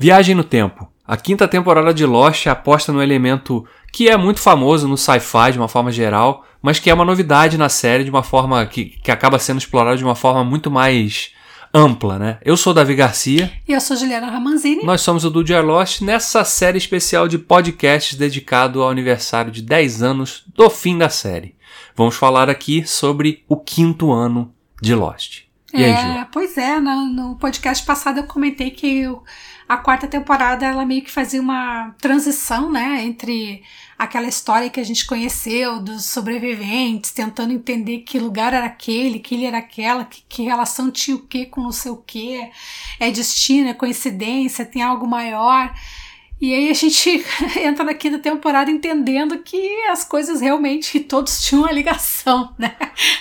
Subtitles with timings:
[0.00, 0.88] Viagem no tempo.
[1.04, 5.58] A quinta temporada de Lost aposta no elemento que é muito famoso no sci-fi de
[5.58, 9.10] uma forma geral, mas que é uma novidade na série de uma forma que, que
[9.10, 11.32] acaba sendo explorada de uma forma muito mais
[11.74, 12.38] ampla, né?
[12.44, 13.50] Eu sou Davi Garcia.
[13.66, 14.84] E eu sou Juliana Ramanzini.
[14.84, 19.62] Nós somos o Do Dear Lost nessa série especial de podcasts dedicado ao aniversário de
[19.62, 21.56] 10 anos do fim da série.
[21.96, 25.48] Vamos falar aqui sobre o quinto ano de Lost.
[25.72, 26.26] E é, aí, Ju?
[26.32, 29.22] pois é, no, no, podcast passado eu comentei que eu,
[29.68, 33.62] a quarta temporada ela meio que fazia uma transição, né, entre
[33.98, 39.34] aquela história que a gente conheceu dos sobreviventes, tentando entender que lugar era aquele, que
[39.34, 42.50] ilha era aquela, que, que relação tinha o que com não sei o que,
[42.98, 45.74] é destino, é coincidência, tem algo maior.
[46.40, 47.24] E aí a gente
[47.58, 49.58] entra na quinta temporada entendendo que
[49.90, 52.74] as coisas realmente todos tinham uma ligação, né?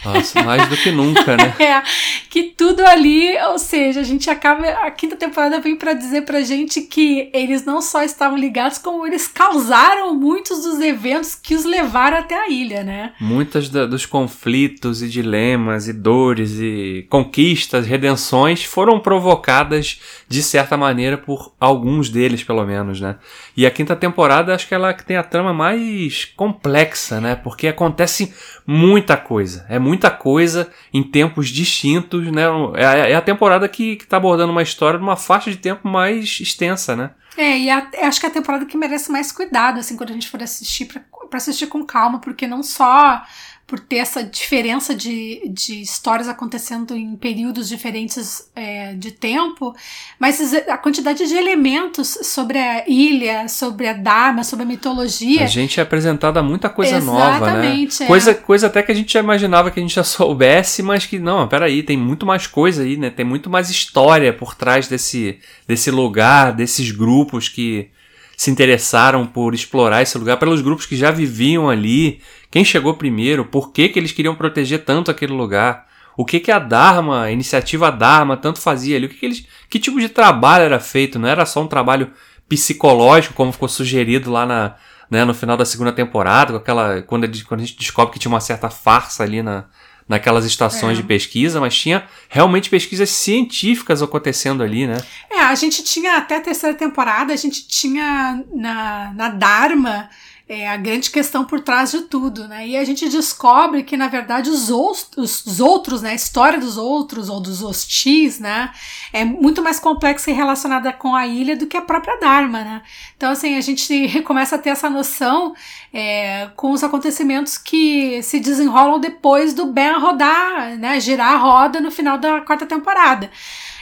[0.05, 1.55] Nossa, mais do que nunca, né?
[1.59, 1.83] é,
[2.29, 6.41] que tudo ali, ou seja, a gente acaba a quinta temporada vem para dizer pra
[6.41, 11.65] gente que eles não só estavam ligados, como eles causaram muitos dos eventos que os
[11.65, 13.13] levaram até a ilha, né?
[13.19, 21.17] Muitos dos conflitos e dilemas e dores e conquistas, redenções foram provocadas de certa maneira
[21.17, 23.06] por alguns deles, pelo menos, né?
[23.07, 23.15] Né?
[23.55, 27.35] E a quinta temporada acho que ela tem a trama mais complexa, né?
[27.35, 28.33] Porque acontece
[28.65, 29.65] muita coisa.
[29.69, 32.43] É muita coisa em tempos distintos, né?
[32.75, 36.39] É, é a temporada que, que tá abordando uma história numa faixa de tempo mais
[36.41, 37.11] extensa, né?
[37.37, 40.13] É, e a, acho que é a temporada que merece mais cuidado, assim, quando a
[40.13, 43.21] gente for assistir, pra assistir com calma, porque não só
[43.67, 49.75] por ter essa diferença de, de histórias acontecendo em períodos diferentes é, de tempo,
[50.17, 55.43] mas a quantidade de elementos sobre a ilha, sobre a Dharma, sobre a mitologia.
[55.43, 57.85] A gente é apresentada muita coisa nova, né?
[57.99, 58.05] É.
[58.05, 61.19] Coisa, coisa até que a gente já imaginava que a gente já soubesse, mas que
[61.19, 63.09] não, peraí, tem muito mais coisa aí, né?
[63.09, 67.89] Tem muito mais história por trás desse, desse lugar, desses grupos que
[68.37, 73.45] se interessaram por explorar esse lugar, pelos grupos que já viviam ali, quem chegou primeiro,
[73.45, 77.31] por que, que eles queriam proteger tanto aquele lugar, o que, que a Dharma, a
[77.31, 81.19] iniciativa Dharma, tanto fazia ali, o que, que, eles, que tipo de trabalho era feito,
[81.19, 82.11] não era só um trabalho
[82.49, 84.75] psicológico, como ficou sugerido lá na,
[85.11, 88.13] né, no final da segunda temporada, com aquela, quando, a gente, quando a gente descobre
[88.13, 89.65] que tinha uma certa farsa ali na,
[90.07, 91.01] naquelas estações é.
[91.01, 94.97] de pesquisa, mas tinha realmente pesquisas científicas acontecendo ali, né?
[95.29, 100.09] É, a gente tinha até a terceira temporada, a gente tinha na, na Dharma
[100.49, 102.65] é a grande questão por trás de tudo, né?
[102.65, 106.11] E a gente descobre que, na verdade, os, outros, os outros, né?
[106.11, 108.71] A história dos outros, ou dos hostis, né?
[109.11, 112.81] É muito mais complexa e relacionada com a ilha do que a própria Dharma, né?
[113.17, 115.53] Então, assim, a gente começa a ter essa noção
[115.93, 120.97] é, com os acontecimentos que se desenrolam depois do Ben rodar, né?
[121.01, 123.29] Girar a roda no final da quarta temporada.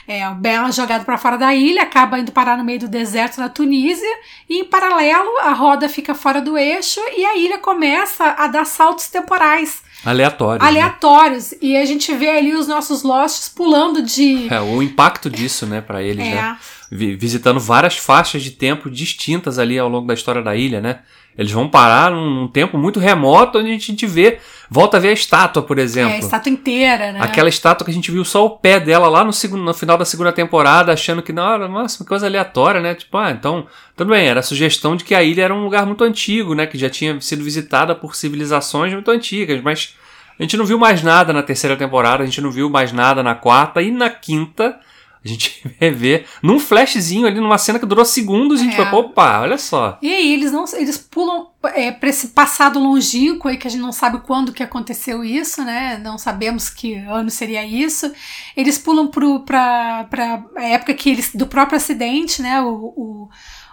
[0.07, 3.49] É, é jogado para fora da ilha, acaba indo parar no meio do deserto na
[3.49, 4.07] Tunísia,
[4.49, 8.65] e em paralelo a roda fica fora do eixo e a ilha começa a dar
[8.65, 9.83] saltos temporais.
[10.05, 10.61] Aleatórios.
[10.61, 10.67] Né?
[10.67, 11.51] Aleatórios.
[11.51, 11.57] Né?
[11.61, 14.47] E a gente vê ali os nossos Losts pulando de.
[14.55, 16.35] É, o impacto disso, né, para eles, é.
[16.35, 16.57] né?
[16.91, 20.99] Visitando várias faixas de tempo distintas ali ao longo da história da ilha, né?
[21.37, 25.13] Eles vão parar num, tempo muito remoto onde a gente vê, volta a ver a
[25.13, 26.13] estátua, por exemplo.
[26.13, 27.19] É, a estátua inteira, né?
[27.21, 29.97] Aquela estátua que a gente viu só o pé dela lá no, segundo, no final
[29.97, 32.95] da segunda temporada, achando que, não, era uma coisa aleatória, né?
[32.95, 35.85] Tipo, ah, então, tudo bem, era a sugestão de que a ilha era um lugar
[35.85, 36.65] muito antigo, né?
[36.65, 39.93] Que já tinha sido visitada por civilizações muito antigas, mas
[40.39, 43.21] a gente não viu mais nada na terceira temporada, a gente não viu mais nada
[43.21, 44.79] na quarta e na quinta
[45.25, 48.83] a gente revê num flashzinho ali, numa cena que durou segundos, a gente é.
[48.83, 49.97] vai, opa, olha só.
[50.01, 53.81] E aí, eles não eles pulam é, para esse passado longínquo aí que a gente
[53.81, 55.97] não sabe quando que aconteceu isso, né?
[55.97, 58.11] Não sabemos que ano seria isso.
[58.55, 60.07] Eles pulam para
[60.55, 62.61] a época que eles do próprio acidente, né?
[62.61, 63.29] o, o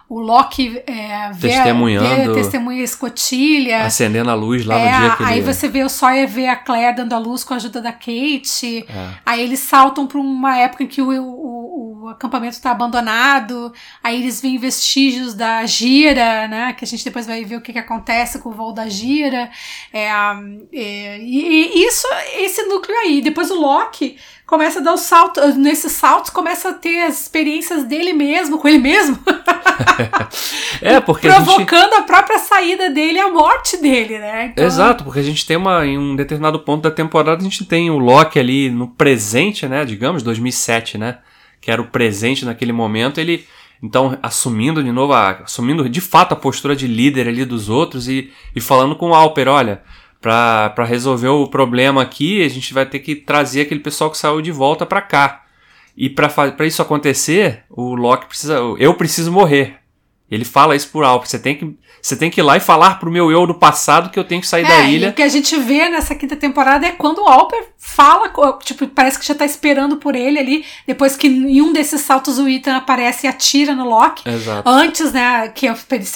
[0.08, 3.84] o Loki é, testemunhando, vê, testemunha escotilha.
[3.84, 5.52] Acendendo a luz lá é, no dia que Aí ele...
[5.52, 8.84] você vê o Sawyer vê a Claire dando a luz com a ajuda da Kate.
[8.88, 9.08] É.
[9.25, 13.72] Aí eles saltam para uma época em que o, o, o acampamento está abandonado.
[14.02, 16.72] Aí eles veem vestígios da gira, né?
[16.75, 19.50] Que a gente depois vai ver o que, que acontece com o voo da gira.
[19.93, 20.08] É,
[20.72, 22.06] é e, e isso,
[22.37, 23.22] esse núcleo aí.
[23.22, 24.16] Depois o Loki
[24.52, 28.69] começa a dar os saltos, nesses saltos começa a ter as experiências dele mesmo, com
[28.69, 29.19] ele mesmo.
[30.82, 32.00] é, porque provocando a, gente...
[32.00, 34.50] a, própria saída dele a morte dele, né?
[34.52, 34.62] Então...
[34.62, 37.90] Exato, porque a gente tem uma em um determinado ponto da temporada a gente tem
[37.90, 41.20] o Loki ali no presente, né, digamos, 2007, né,
[41.58, 43.46] que era o presente naquele momento, ele
[43.82, 48.06] então assumindo de novo, a, assumindo de fato a postura de líder ali dos outros
[48.06, 49.81] e, e falando com o Alper, olha,
[50.22, 54.40] para resolver o problema aqui, a gente vai ter que trazer aquele pessoal que saiu
[54.40, 55.42] de volta para cá.
[55.96, 58.54] E para isso acontecer, o Loki precisa.
[58.78, 59.81] Eu preciso morrer.
[60.32, 61.29] Ele fala isso por alto.
[61.29, 64.08] Você tem que, você tem que ir lá e falar pro meu eu do passado
[64.08, 65.11] que eu tenho que sair é, da ilha.
[65.11, 68.32] o que a gente vê nessa quinta temporada é quando o Alper fala,
[68.64, 72.38] tipo, parece que já tá esperando por ele ali, depois que em um desses saltos
[72.38, 74.26] o Ethan aparece e atira no Loki.
[74.26, 74.67] Exato.
[74.67, 75.75] Antes, né, que é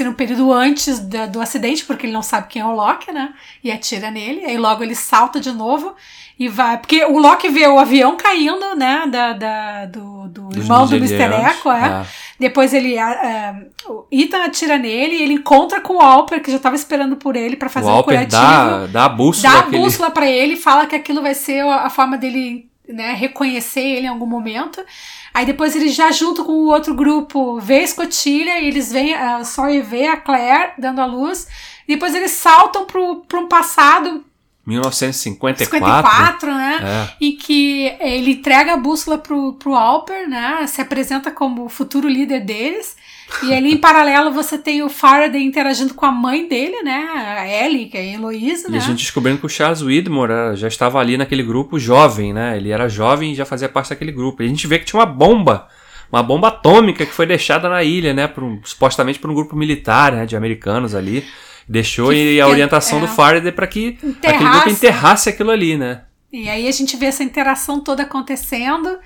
[0.09, 3.35] um período antes do, do acidente, porque ele não sabe quem é o Loki, né,
[3.63, 5.95] e atira nele, aí logo ele salta de novo
[6.39, 6.77] e vai.
[6.79, 9.07] Porque o Loki vê o avião caindo, né?
[9.11, 11.35] Da, da do, do irmão do Mr.
[11.49, 11.89] Echo, é.
[11.89, 12.07] é.
[12.39, 12.97] Depois ele.
[12.97, 13.55] É,
[13.87, 17.57] o Ethan atira nele, ele encontra com o Alper, que já estava esperando por ele
[17.57, 18.31] para fazer o um curativo.
[18.31, 19.53] Dá, dá a bússola.
[19.53, 23.81] Dá a bússola para ele, fala que aquilo vai ser a forma dele né, reconhecer
[23.81, 24.85] ele em algum momento.
[25.33, 29.15] Aí depois ele já junto com o outro grupo vê a escotilha e eles veem,
[29.15, 31.47] a Sawyer vê a Claire dando a luz.
[31.87, 34.25] Depois eles saltam para um passado
[34.67, 35.65] 1954.
[35.79, 36.81] 54, né?
[36.83, 37.17] É.
[37.21, 40.67] E que ele entrega a bússola pro, pro Alper, né?
[40.67, 42.97] Se apresenta como o futuro líder deles.
[43.43, 47.09] E ali em paralelo você tem o Faraday interagindo com a mãe dele, né?
[47.39, 48.79] A Ellie, que é a Heloísa, e né?
[48.79, 52.57] a gente descobrindo que o Charles Widmore eh, já estava ali naquele grupo jovem, né?
[52.57, 54.43] Ele era jovem e já fazia parte daquele grupo.
[54.43, 55.67] E a gente vê que tinha uma bomba,
[56.11, 58.29] uma bomba atômica que foi deixada na ilha, né?
[58.29, 60.25] Por um, supostamente por um grupo militar, né?
[60.25, 61.25] De americanos ali.
[61.69, 65.77] Deixou que, e a orientação é, do Faraday para que aquele grupo enterrasse aquilo ali,
[65.77, 66.03] né?
[66.33, 68.99] E aí a gente vê essa interação toda acontecendo.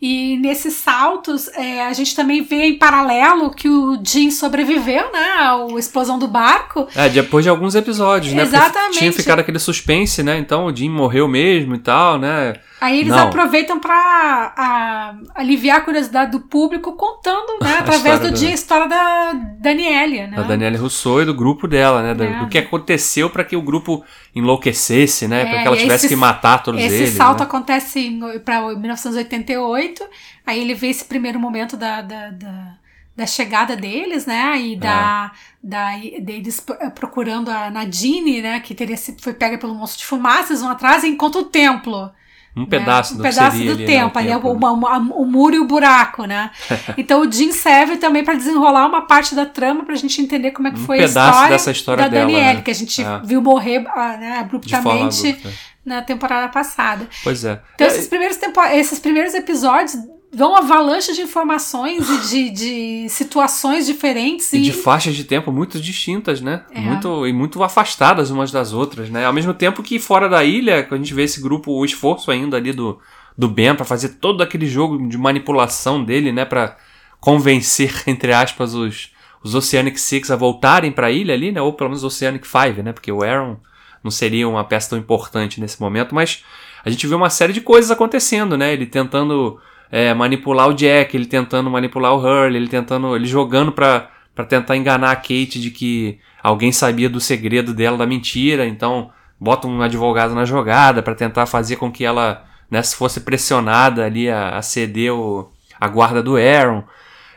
[0.00, 5.28] E nesses saltos, é, a gente também vê em paralelo que o Jim sobreviveu, né?
[5.38, 6.86] À explosão do barco.
[6.94, 8.42] É, depois de alguns episódios, né?
[8.42, 8.84] Exatamente.
[8.84, 10.36] Porque tinha ficado aquele suspense, né?
[10.38, 12.54] Então o Jim morreu mesmo e tal, né?
[12.80, 13.28] Aí eles Não.
[13.28, 18.34] aproveitam para aliviar a curiosidade do público contando, né, através do da...
[18.34, 20.36] dia a história da Danielle, né?
[20.36, 22.10] Da Danielle Rousseau e do grupo dela, né?
[22.10, 22.38] É.
[22.40, 24.04] Do que aconteceu para que o grupo
[24.34, 25.42] enlouquecesse, né?
[25.42, 27.08] É, para que ela tivesse esse, que matar todos esse eles.
[27.08, 27.44] Esse salto né?
[27.44, 30.04] acontece para 1988.
[30.46, 32.74] Aí ele vê esse primeiro momento da, da, da
[33.16, 34.60] da chegada deles, né?
[34.60, 35.66] E da, é.
[35.66, 38.60] da deles procurando a Nadine, né?
[38.60, 42.10] Que teria foi pega pelo monstro de fumaça, eles vão atrás e encontram o templo.
[42.56, 42.66] Um né?
[42.70, 45.08] pedaço do, um pedaço do ali, tempo, né, ali, tempo, o, né?
[45.12, 46.50] o, o, muro e o buraco, né?
[46.96, 50.68] então o Jim serve também para desenrolar uma parte da trama pra gente entender como
[50.68, 52.62] é que um foi a história, dessa história da dela, Danielle, né?
[52.62, 53.20] que a gente é.
[53.24, 55.36] viu morrer ah, né, abruptamente
[55.84, 57.08] na temporada passada.
[57.24, 57.60] Pois é.
[57.74, 59.96] Então esses primeiros, tempo, esses primeiros episódios
[60.34, 64.52] vão uma avalanche de informações e de, de situações diferentes.
[64.52, 66.64] E, e, de faixas de tempo muito distintas, né?
[66.70, 66.80] É.
[66.80, 69.24] Muito, e muito afastadas umas das outras, né?
[69.24, 72.30] Ao mesmo tempo que fora da ilha, quando a gente vê esse grupo, o esforço
[72.30, 72.98] ainda ali do,
[73.36, 76.44] do Ben para fazer todo aquele jogo de manipulação dele, né?
[76.44, 76.76] para
[77.24, 79.10] convencer, entre aspas, os,
[79.42, 81.62] os Oceanic Six a voltarem para a ilha ali, né?
[81.62, 82.92] Ou pelo menos Oceanic Five, né?
[82.92, 83.56] Porque o Aaron
[84.02, 86.44] não seria uma peça tão importante nesse momento, mas
[86.84, 88.74] a gente vê uma série de coisas acontecendo, né?
[88.74, 89.58] Ele tentando
[89.94, 94.44] é, manipular o Jack, ele tentando manipular o Hurley, ele tentando, ele jogando pra, pra
[94.44, 99.68] tentar enganar a Kate de que alguém sabia do segredo dela, da mentira, então bota
[99.68, 104.28] um advogado na jogada para tentar fazer com que ela né, se fosse pressionada ali
[104.28, 106.82] a, a ceder o, a guarda do Aaron.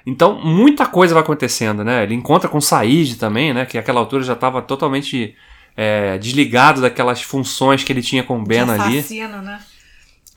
[0.03, 2.01] Então, muita coisa vai acontecendo, né?
[2.01, 3.67] Ele encontra com o Said também, né?
[3.67, 5.35] Que naquela altura já estava totalmente
[5.75, 9.45] é, desligado daquelas funções que ele tinha com o Ben de assassino, ali.
[9.45, 9.59] Né?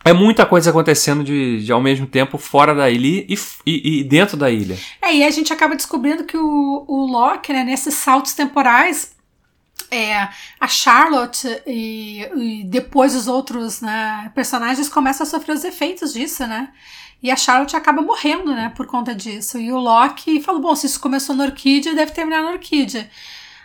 [0.05, 4.05] É muita coisa acontecendo de, de, ao mesmo tempo fora da ilha e, e, e,
[4.05, 4.79] dentro da ilha.
[5.03, 9.15] É, e a gente acaba descobrindo que o, o Locke, né, nesses saltos temporais,
[9.91, 10.29] é,
[10.59, 16.47] a Charlotte e, e, depois os outros né, personagens começam a sofrer os efeitos disso,
[16.47, 16.71] né?
[17.23, 19.59] E a Charlotte acaba morrendo, né, por conta disso.
[19.59, 23.11] E o Locke fala, bom, se isso começou na Orquídea, deve terminar na Orquídea.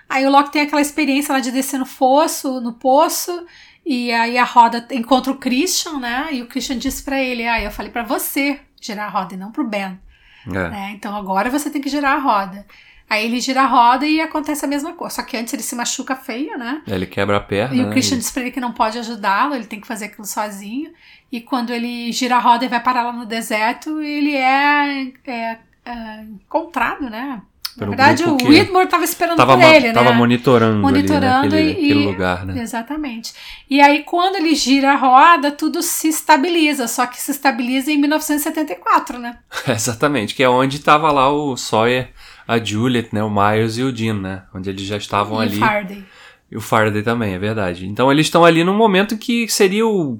[0.09, 3.45] Aí o Locke tem aquela experiência lá de descer no fosso, no poço,
[3.85, 6.29] e aí a roda encontra o Christian, né?
[6.31, 9.37] E o Christian disse para ele: Ah, eu falei para você girar a roda e
[9.37, 9.99] não pro Ben.
[10.47, 10.69] É.
[10.69, 10.91] Né?
[10.95, 12.65] Então agora você tem que girar a roda.
[13.07, 15.15] Aí ele gira a roda e acontece a mesma coisa.
[15.15, 16.81] Só que antes ele se machuca feio, né?
[16.87, 17.75] Ele quebra a perna.
[17.75, 18.21] E o Christian né?
[18.21, 20.91] diz pra ele que não pode ajudá-lo, ele tem que fazer aquilo sozinho.
[21.31, 25.57] E quando ele gira a roda e vai parar lá no deserto, ele é, é,
[25.85, 27.41] é encontrado, né?
[27.77, 30.15] Na verdade, o Whitmore estava esperando tava, por ele, tava né?
[30.15, 32.61] monitorando, monitorando ali, naquele, e, lugar, né?
[32.61, 33.33] Exatamente.
[33.69, 37.97] E aí, quando ele gira a roda, tudo se estabiliza, só que se estabiliza em
[37.97, 39.39] 1974, né?
[39.67, 42.11] exatamente, que é onde estava lá o Sawyer,
[42.47, 43.21] a Juliet, né?
[43.21, 44.43] O Miles e o Dean, né?
[44.53, 45.55] Onde eles já estavam e ali.
[45.55, 46.05] E o Faraday.
[46.51, 47.85] E o Faraday também, é verdade.
[47.85, 50.17] Então eles estão ali num momento que seria o,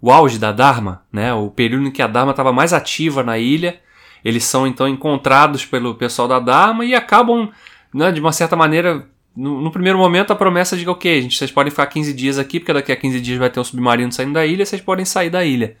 [0.00, 1.34] o auge da Dharma, né?
[1.34, 3.82] O período em que a Dharma estava mais ativa na ilha
[4.24, 7.50] eles são então encontrados pelo pessoal da Dharma e acabam,
[7.92, 11.36] né, de uma certa maneira, no, no, primeiro momento a promessa de que, ok, gente,
[11.36, 14.10] vocês podem ficar 15 dias aqui, porque daqui a 15 dias vai ter um submarino
[14.10, 15.76] saindo da ilha, vocês podem sair da ilha.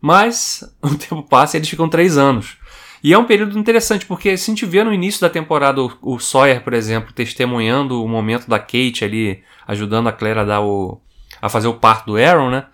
[0.00, 2.58] Mas o tempo passa e eles ficam três anos.
[3.02, 5.92] E é um período interessante, porque se a gente vê no início da temporada o,
[6.02, 10.60] o Sawyer, por exemplo, testemunhando o momento da Kate ali, ajudando a Claire a dar
[10.60, 11.00] o.
[11.40, 12.66] a fazer o parto do Aaron, né?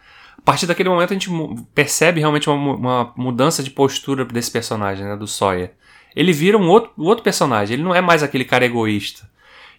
[0.42, 1.30] A partir daquele momento a gente
[1.75, 5.16] percebe realmente uma, uma mudança de postura desse personagem, né?
[5.16, 5.72] Do Sawyer.
[6.14, 9.30] Ele vira um outro, um outro personagem, ele não é mais aquele cara egoísta.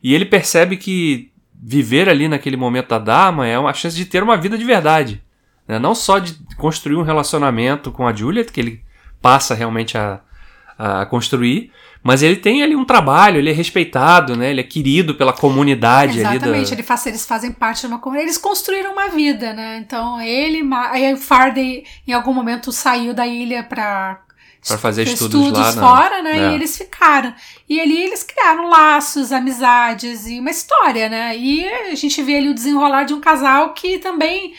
[0.02, 4.24] E ele percebe que viver ali naquele momento da Dharma é uma chance de ter
[4.24, 5.22] uma vida de verdade.
[5.68, 5.80] Né?
[5.80, 8.84] Não só de construir um relacionamento com a Juliet, que ele
[9.22, 10.20] passa realmente a,
[10.78, 11.72] a construir,
[12.04, 14.52] mas ele tem ali um trabalho, ele é respeitado, né?
[14.52, 16.76] Ele é querido pela comunidade Exatamente, da...
[16.76, 19.78] ele faz, eles fazem parte de uma comunidade, eles construíram uma vida, né?
[19.78, 24.20] Então ele, aí o Faraday em algum momento saiu da ilha para
[24.68, 26.38] para fazer estudos, estudos lá, fora, né?
[26.38, 26.52] É.
[26.52, 27.34] E eles ficaram.
[27.68, 31.38] E ali eles criaram laços, amizades e uma história, né?
[31.38, 34.54] E a gente vê ali o desenrolar de um casal que também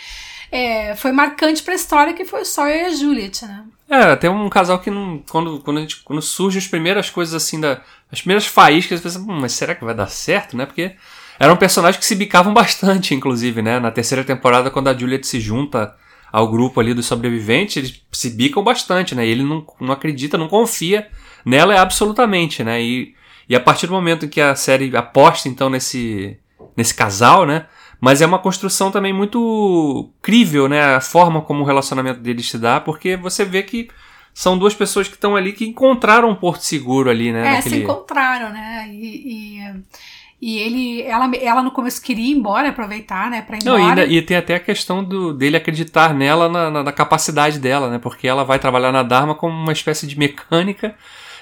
[0.53, 3.65] é, foi marcante para a história, que foi o Sawyer e a Juliet, né?
[3.95, 5.23] É, tem um casal que não.
[5.31, 9.21] Quando, quando, gente, quando surgem as primeiras coisas assim, da, as primeiras faíscas, você pensa,
[9.21, 10.67] hum, mas será que vai dar certo, né?
[10.67, 10.97] Porque
[11.39, 13.79] eram personagens que se bicavam bastante, inclusive, né?
[13.79, 15.95] Na terceira temporada, quando a Juliet se junta
[16.33, 19.25] ao grupo ali dos sobreviventes, eles se bicam bastante, né?
[19.25, 21.07] E ele não, não acredita, não confia
[21.45, 22.83] nela absolutamente, né?
[22.83, 23.15] E,
[23.49, 26.37] e a partir do momento que a série aposta, então, nesse,
[26.77, 27.67] nesse casal, né?
[28.01, 30.97] Mas é uma construção também muito crível, né?
[30.97, 33.89] A forma como o relacionamento deles se dá, porque você vê que
[34.35, 37.41] são duas pessoas que estão ali que encontraram um porto seguro ali, né?
[37.41, 37.77] É, naquele...
[37.77, 38.89] se encontraram, né?
[38.91, 39.85] E, e,
[40.43, 43.43] e, ele, ela, ela no começo queria ir embora, aproveitar, né?
[43.43, 44.05] Pra ir Não, embora.
[44.05, 47.89] E, e tem até a questão do, dele acreditar nela, na, na, na capacidade dela,
[47.89, 47.99] né?
[47.99, 50.97] Porque ela vai trabalhar na Dharma como uma espécie de mecânica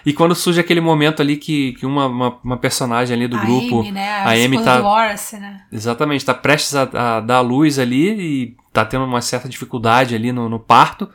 [0.05, 3.41] e quando surge aquele momento ali que, que uma, uma, uma personagem ali do a
[3.41, 3.81] grupo.
[3.81, 4.11] Amy, né?
[4.11, 4.83] A, a Amy tá.
[4.83, 5.63] Horace, né?
[5.71, 10.15] Exatamente, tá prestes a, a dar a luz ali e tá tendo uma certa dificuldade
[10.15, 11.09] ali no, no parto.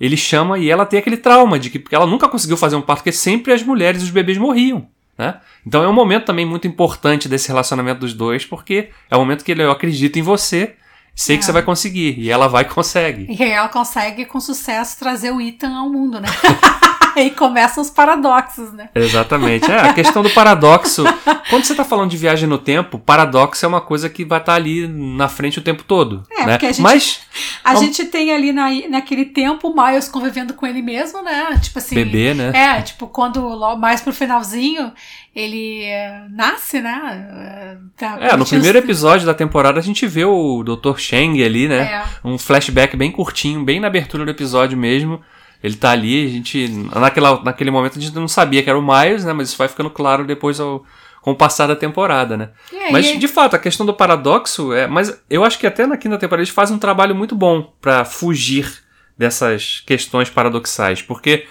[0.00, 2.82] Ele chama e ela tem aquele trauma de que porque ela nunca conseguiu fazer um
[2.82, 4.88] parto, porque sempre as mulheres e os bebês morriam.
[5.16, 5.36] Né?
[5.64, 9.44] Então é um momento também muito importante desse relacionamento dos dois, porque é o momento
[9.44, 10.74] que ele, eu acredito em você,
[11.14, 11.38] sei é.
[11.38, 12.18] que você vai conseguir.
[12.18, 13.26] E ela vai e consegue.
[13.30, 16.28] E ela consegue com sucesso trazer o Ethan ao mundo, né?
[17.24, 18.88] Aí começam os paradoxos, né?
[18.94, 19.70] Exatamente.
[19.70, 21.04] É, a questão do paradoxo.
[21.48, 24.52] quando você está falando de viagem no tempo, paradoxo é uma coisa que vai estar
[24.52, 26.22] tá ali na frente o tempo todo.
[26.30, 26.52] É, né?
[26.52, 27.20] porque a gente, Mas,
[27.62, 31.58] a gente tem ali na, naquele tempo o Miles convivendo com ele mesmo, né?
[31.62, 31.94] Tipo assim.
[31.94, 32.52] Bebê, né?
[32.54, 34.92] É, tipo, quando mais pro finalzinho
[35.34, 37.76] ele eh, nasce, né?
[37.96, 40.96] Tá, é, no primeiro episódio da temporada a gente vê o Dr.
[40.96, 41.82] Shang ali, né?
[41.82, 42.04] É.
[42.24, 45.20] Um flashback bem curtinho, bem na abertura do episódio mesmo.
[45.62, 46.68] Ele tá ali, a gente.
[46.94, 49.32] Naquela, naquele momento a gente não sabia que era o Miles, né?
[49.32, 50.84] Mas isso vai ficando claro depois ao,
[51.22, 52.50] com o passar da temporada, né?
[52.70, 54.86] É, mas, de fato, a questão do paradoxo é.
[54.86, 58.04] Mas eu acho que até na quinta temporada eles fazem um trabalho muito bom para
[58.04, 58.70] fugir
[59.16, 61.00] dessas questões paradoxais.
[61.00, 61.46] Porque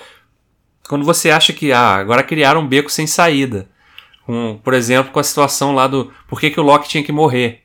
[0.88, 3.68] quando você acha que, ah, agora criaram um beco sem saída.
[4.26, 7.12] Com, por exemplo, com a situação lá do por que, que o Loki tinha que
[7.12, 7.64] morrer.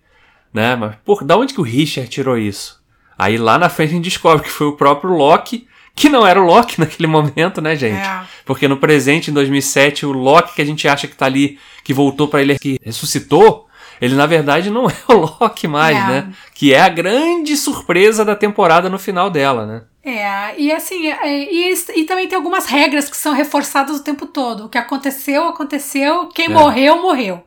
[0.53, 0.75] Né?
[0.77, 2.83] Mas, por, da onde que o Richard tirou isso?
[3.19, 5.69] Aí lá na frente a gente descobre que foi o próprio Loki
[5.99, 8.07] que não era o Loki naquele momento, né, gente?
[8.07, 8.21] É.
[8.45, 11.93] Porque no presente, em 2007, o Loki que a gente acha que tá ali, que
[11.93, 13.67] voltou para ele, que ressuscitou,
[14.01, 16.01] ele na verdade não é o Loki mais, é.
[16.01, 16.33] né?
[16.55, 19.83] Que é a grande surpresa da temporada no final dela, né?
[20.05, 24.25] É, e assim, é, e, e, também tem algumas regras que são reforçadas o tempo
[24.25, 24.65] todo.
[24.65, 26.49] O que aconteceu, aconteceu, quem é.
[26.49, 27.45] morreu, morreu.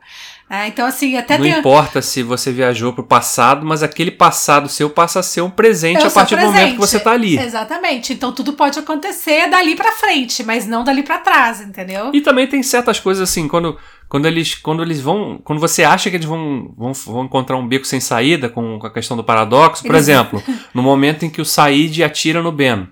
[0.52, 1.58] É, então, assim, até Não tem...
[1.58, 6.02] importa se você viajou pro passado, mas aquele passado seu passa a ser um presente
[6.02, 6.52] é a partir presente.
[6.52, 7.38] do momento que você tá ali.
[7.38, 8.12] Exatamente.
[8.12, 12.10] Então tudo pode acontecer dali para frente, mas não dali para trás, entendeu?
[12.12, 13.78] E também tem certas coisas assim, quando,
[14.10, 17.66] quando eles quando eles vão, quando você acha que eles vão, vão, vão encontrar um
[17.66, 20.06] beco sem saída com, com a questão do paradoxo, por eles...
[20.06, 20.42] exemplo,
[20.74, 22.86] no momento em que o Said atira no Ben.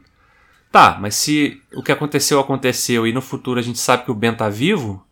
[0.73, 4.15] Tá, mas se o que aconteceu aconteceu e no futuro a gente sabe que o
[4.15, 5.05] Ben tá vivo,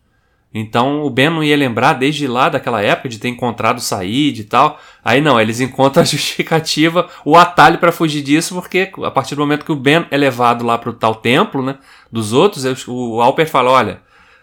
[0.53, 4.39] então o Ben não ia lembrar desde lá daquela época de ter encontrado o Said
[4.39, 4.79] e tal.
[5.05, 9.41] Aí não, eles encontram a justificativa, o atalho para fugir disso, porque a partir do
[9.41, 11.77] momento que o Ben é levado lá para o tal templo, né,
[12.11, 14.01] dos outros, o Alper fala, olha,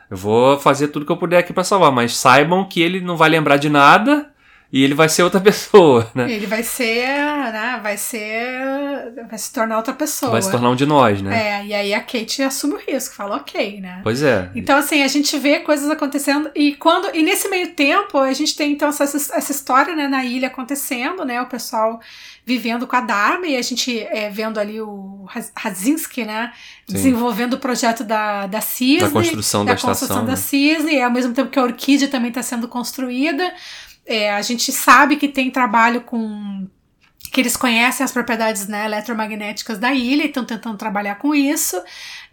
[0.08, 3.16] eu vou fazer tudo que eu puder aqui para salvar, mas saibam que ele não
[3.16, 4.30] vai lembrar de nada
[4.72, 6.30] e ele vai ser outra pessoa, né?
[6.30, 7.80] Ele vai ser, né?
[7.82, 9.14] Vai ser.
[9.28, 10.32] Vai se tornar outra pessoa.
[10.32, 11.60] Vai se tornar um de nós, né?
[11.60, 14.00] É, e aí a Kate assume o risco, fala ok, né?
[14.02, 14.50] Pois é.
[14.54, 16.50] Então, assim, a gente vê coisas acontecendo.
[16.54, 17.14] E quando.
[17.14, 21.24] E nesse meio tempo, a gente tem então essa, essa história, né, na ilha acontecendo,
[21.24, 21.40] né?
[21.40, 22.00] O pessoal
[22.46, 26.52] vivendo com a Dharma e a gente é, vendo ali o Radzinski, né?
[26.86, 26.94] Sim.
[26.94, 29.00] Desenvolvendo o projeto da, da Cisne.
[29.00, 30.36] Da construção da, da construção estação, da né?
[30.36, 33.52] Cisne, e ao mesmo tempo que a Orquídea também está sendo construída.
[34.06, 36.66] É, a gente sabe que tem trabalho com
[37.32, 41.76] que eles conhecem as propriedades né, eletromagnéticas da ilha e estão tentando trabalhar com isso.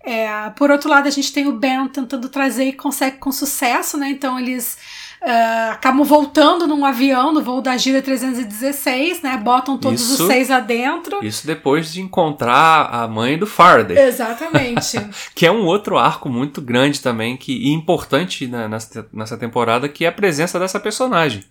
[0.03, 3.97] É, por outro lado, a gente tem o Ben tentando trazer e consegue com sucesso,
[3.97, 4.09] né?
[4.09, 4.77] Então eles
[5.21, 9.37] uh, acabam voltando num avião no voo da Gira 316, né?
[9.37, 11.23] Botam todos isso, os seis lá dentro.
[11.23, 13.97] Isso depois de encontrar a mãe do Faraday.
[13.97, 14.99] Exatamente.
[15.33, 19.87] que é um outro arco muito grande também que, e importante né, nessa, nessa temporada,
[19.87, 21.43] que é a presença dessa personagem.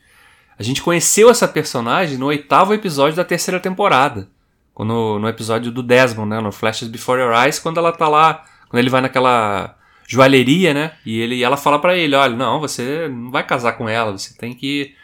[0.58, 4.28] A gente conheceu essa personagem no oitavo episódio da terceira temporada.
[4.78, 6.40] No, no episódio do Desmond, né?
[6.40, 8.44] No Flashes Before Your Eyes, quando ela tá lá.
[8.68, 10.92] Quando ele vai naquela joalheria, né?
[11.04, 14.12] E, ele, e ela fala para ele: olha, não, você não vai casar com ela,
[14.12, 14.94] você tem que.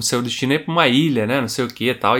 [0.00, 1.40] Seu destino é pra uma ilha, né?
[1.40, 2.16] Não sei o que tal.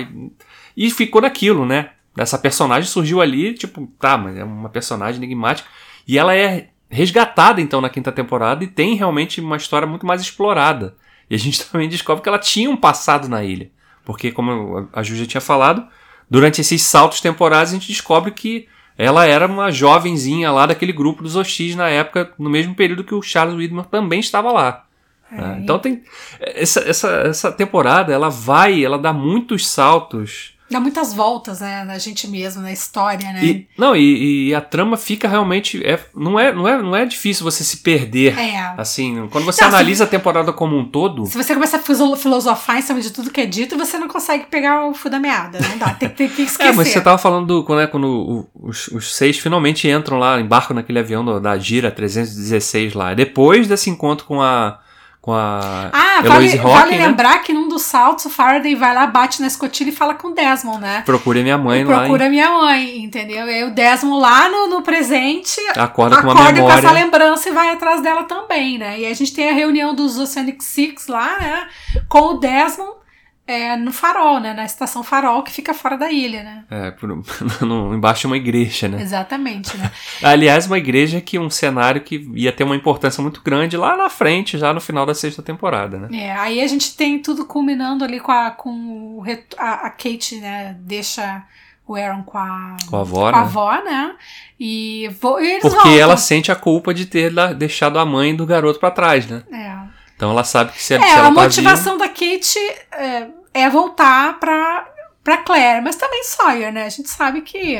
[0.76, 1.90] E ficou naquilo, né?
[2.16, 5.68] Essa personagem surgiu ali, tipo, tá, mas é uma personagem enigmática.
[6.06, 10.20] E ela é resgatada então na quinta temporada e tem realmente uma história muito mais
[10.20, 10.94] explorada.
[11.32, 13.70] E a gente também descobre que ela tinha um passado na ilha.
[14.04, 15.86] Porque, como a Ju já tinha falado,
[16.28, 21.22] durante esses saltos temporais a gente descobre que ela era uma jovenzinha lá daquele grupo
[21.22, 24.84] dos hostis na época, no mesmo período que o Charles Widmer também estava lá.
[25.30, 26.02] É, então tem
[26.40, 31.98] essa, essa, essa temporada ela vai, ela dá muitos saltos Dá muitas voltas, né, na
[31.98, 33.44] gente mesmo, na história, né?
[33.44, 35.84] E, não, e, e, a trama fica realmente.
[35.84, 38.38] É, não, é, não, é, não é difícil você se perder.
[38.38, 38.74] É.
[38.76, 41.26] Assim, quando você não, analisa se, a temporada como um todo.
[41.26, 44.46] Se você começa a filosofar em cima de tudo que é dito, você não consegue
[44.46, 45.58] pegar o fio da meada.
[45.60, 46.62] Não dá, tem, tem que esquecer.
[46.72, 50.40] É, mas você tava falando do, quando, é, quando os, os seis finalmente entram lá,
[50.40, 53.14] embarcam naquele avião da Gira 316 lá.
[53.14, 54.78] Depois desse encontro com a
[55.22, 57.06] com a ah, Eloise vale, vale né?
[57.06, 60.28] lembrar que num dos saltos o Faraday vai lá, bate na escotilha e fala com
[60.28, 61.02] o Desmond, né?
[61.06, 62.00] Procure minha mãe lá.
[62.00, 63.46] Procura minha mãe, entendeu?
[63.46, 66.60] E aí o Desmond lá no, no presente acorda, com, uma memória.
[66.60, 68.98] com essa lembrança e vai atrás dela também, né?
[68.98, 71.68] E a gente tem a reunião dos Oceanic Six lá, né?
[72.08, 73.01] Com o Desmond
[73.46, 74.54] é, no farol, né?
[74.54, 76.64] Na estação farol que fica fora da ilha, né?
[76.70, 77.08] É, por,
[77.60, 79.02] no, embaixo de uma igreja, né?
[79.02, 79.90] Exatamente, né?
[80.22, 84.08] Aliás, uma igreja que um cenário que ia ter uma importância muito grande lá na
[84.08, 86.08] frente, já no final da sexta temporada, né?
[86.12, 89.24] É, aí a gente tem tudo culminando ali com a, com
[89.58, 90.76] a, a Kate, né?
[90.80, 91.44] Deixa
[91.86, 93.38] o Aaron com a, com a avó, com a né?
[93.38, 94.14] avó, né?
[94.58, 95.98] E, vo, e Porque voltam.
[95.98, 99.42] ela sente a culpa de ter deixado a mãe do garoto para trás, né?
[99.52, 99.81] É.
[100.16, 102.58] Então ela sabe que se, é, se ela a tá motivação da Kate
[102.92, 104.86] é, é, voltar pra,
[105.22, 106.84] pra Claire, mas também Sawyer, né?
[106.84, 107.76] A gente sabe que.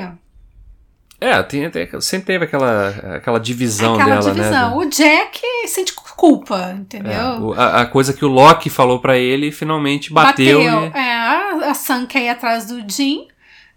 [1.20, 4.32] É, tem, tem, sempre teve aquela, aquela divisão aquela dela, né?
[4.34, 4.70] divisão.
[4.70, 4.76] né?
[4.76, 7.54] O Jack sente culpa, entendeu?
[7.54, 10.58] É, a, a, coisa que o Loki falou para ele finalmente bateu.
[10.58, 10.86] Bateu.
[10.86, 10.98] E...
[10.98, 13.28] É, a, a Sam quer ir atrás do Jim.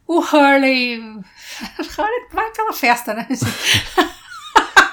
[0.07, 0.99] O Hurley.
[1.97, 3.27] Hurley vai pela festa, né?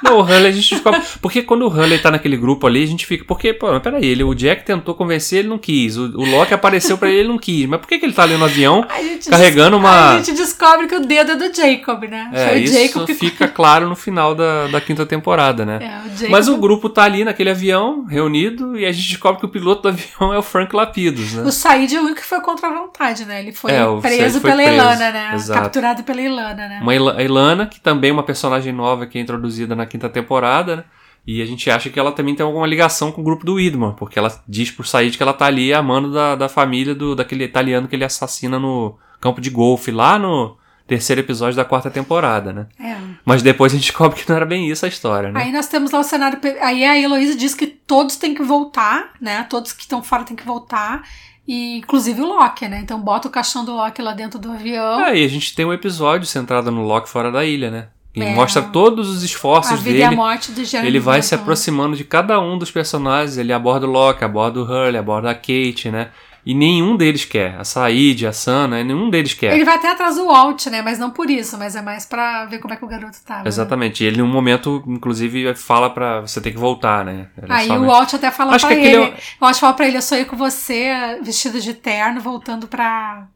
[0.03, 1.01] Não, o Hurley a gente descobre.
[1.21, 3.25] Porque quando o Hurley tá naquele grupo ali, a gente fica.
[3.25, 5.97] Porque, pô, mas peraí, ele, o Jack tentou convencer, ele não quis.
[5.97, 7.67] O, o Loki apareceu pra ele, ele não quis.
[7.67, 8.87] Mas por que, que ele tá ali no avião
[9.29, 10.15] carregando uma.
[10.15, 12.31] A gente descobre que o dedo é do Jacob, né?
[12.33, 13.15] É, Foi isso Jacob que...
[13.15, 15.79] fica claro no final da, da quinta temporada, né?
[15.81, 16.31] É, o Jacob...
[16.31, 19.83] Mas o grupo tá ali naquele avião, reunido, e a gente descobre que o piloto
[19.83, 21.43] do avião é o Frank Lapidos, né?
[21.43, 23.41] O Said é o único que foi contra a vontade, né?
[23.41, 24.75] Ele foi é, preso foi pela preso.
[24.75, 25.31] Ilana, né?
[25.35, 25.61] Exato.
[25.61, 26.81] Capturado pela Ilana, né?
[26.83, 30.09] Uma Il a Ilana, que também é uma personagem nova que é introduzida na quinta
[30.09, 30.85] temporada, né?
[31.25, 33.93] E a gente acha que ela também tem alguma ligação com o grupo do Widman,
[33.93, 37.45] porque ela diz pro Said que ela tá ali amando da, da família do, daquele
[37.45, 42.53] italiano que ele assassina no campo de golfe, lá no terceiro episódio da quarta temporada,
[42.53, 42.67] né?
[42.81, 42.97] É.
[43.25, 45.41] Mas depois a gente descobre que não era bem isso a história, né?
[45.41, 46.41] Aí nós temos lá o cenário.
[46.61, 49.47] Aí a Heloísa diz que todos têm que voltar, né?
[49.49, 51.03] Todos que estão fora têm que voltar.
[51.47, 52.81] E inclusive o Loki, né?
[52.83, 55.05] Então bota o caixão do Loki lá dentro do avião.
[55.05, 57.89] É, e a gente tem um episódio centrado no Loki fora da ilha, né?
[58.15, 58.35] E é.
[58.35, 60.01] mostra todos os esforços a vida dele.
[60.01, 63.39] E a morte do Jeremy ele vai se aproximando de cada um dos personagens.
[63.39, 66.11] Ele aborda o Loki, aborda o Hurley, aborda a Kate, né?
[66.45, 67.55] E nenhum deles quer.
[67.57, 69.55] A Said, a Sana, nenhum deles quer.
[69.55, 70.83] Ele vai até atrás do Walt, né?
[70.83, 73.39] Mas não por isso, mas é mais pra ver como é que o garoto tá.
[73.39, 73.43] Né?
[73.47, 74.03] Exatamente.
[74.03, 77.29] E ele, num momento, inclusive, fala pra você ter que voltar, né?
[77.41, 78.97] Era Aí o Walt até fala Acho pra ele.
[78.97, 79.17] É...
[79.41, 83.29] O Walt fala pra ele: Eu sonhei com você, vestido de terno, voltando pra.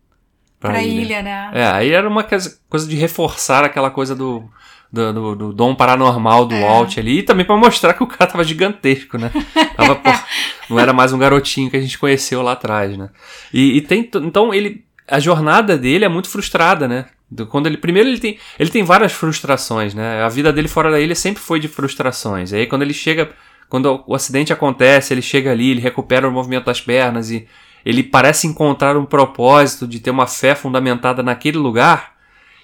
[0.71, 1.03] Pra, ilha.
[1.03, 1.51] ilha, né?
[1.53, 4.49] É, aí era uma coisa de reforçar aquela coisa do
[4.93, 6.61] do, do, do dom paranormal do é.
[6.61, 9.31] Walt ali, e também para mostrar que o cara tava gigantesco, né?
[9.77, 10.11] Tava, pô,
[10.71, 13.11] não era mais um garotinho que a gente conheceu lá atrás, né?
[13.53, 17.07] E, e tem, então ele, a jornada dele é muito frustrada, né?
[17.49, 20.23] Quando ele primeiro ele tem ele tem várias frustrações, né?
[20.23, 22.53] A vida dele fora da ilha sempre foi de frustrações.
[22.53, 23.31] E aí quando ele chega,
[23.69, 27.49] quando o acidente acontece, ele chega ali, ele recupera o movimento das pernas e
[27.87, 32.17] ele parece encontrar um propósito de ter uma fé fundamentada naquele lugar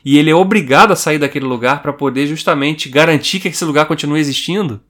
[0.05, 3.87] e ele é obrigado a sair daquele lugar para poder justamente garantir que esse lugar
[3.87, 4.81] continue existindo.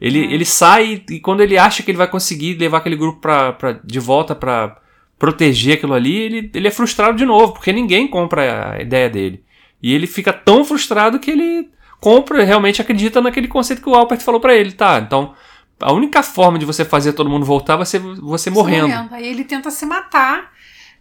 [0.00, 0.32] Ele, é.
[0.32, 3.72] ele sai e quando ele acha que ele vai conseguir levar aquele grupo pra, pra,
[3.84, 4.78] de volta para
[5.18, 9.44] proteger aquilo ali, ele, ele é frustrado de novo, porque ninguém compra a ideia dele.
[9.82, 11.68] E ele fica tão frustrado que ele
[12.00, 14.98] compra, realmente acredita naquele conceito que o Albert falou para ele, tá?
[14.98, 15.34] Então,
[15.80, 18.88] a única forma de você fazer todo mundo voltar vai ser você morrendo.
[18.88, 19.14] morrendo.
[19.14, 20.52] Aí ele tenta se matar.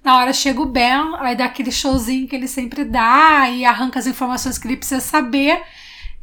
[0.03, 3.99] Na hora chega o Ben, aí dá aquele showzinho que ele sempre dá e arranca
[3.99, 5.61] as informações que ele precisa saber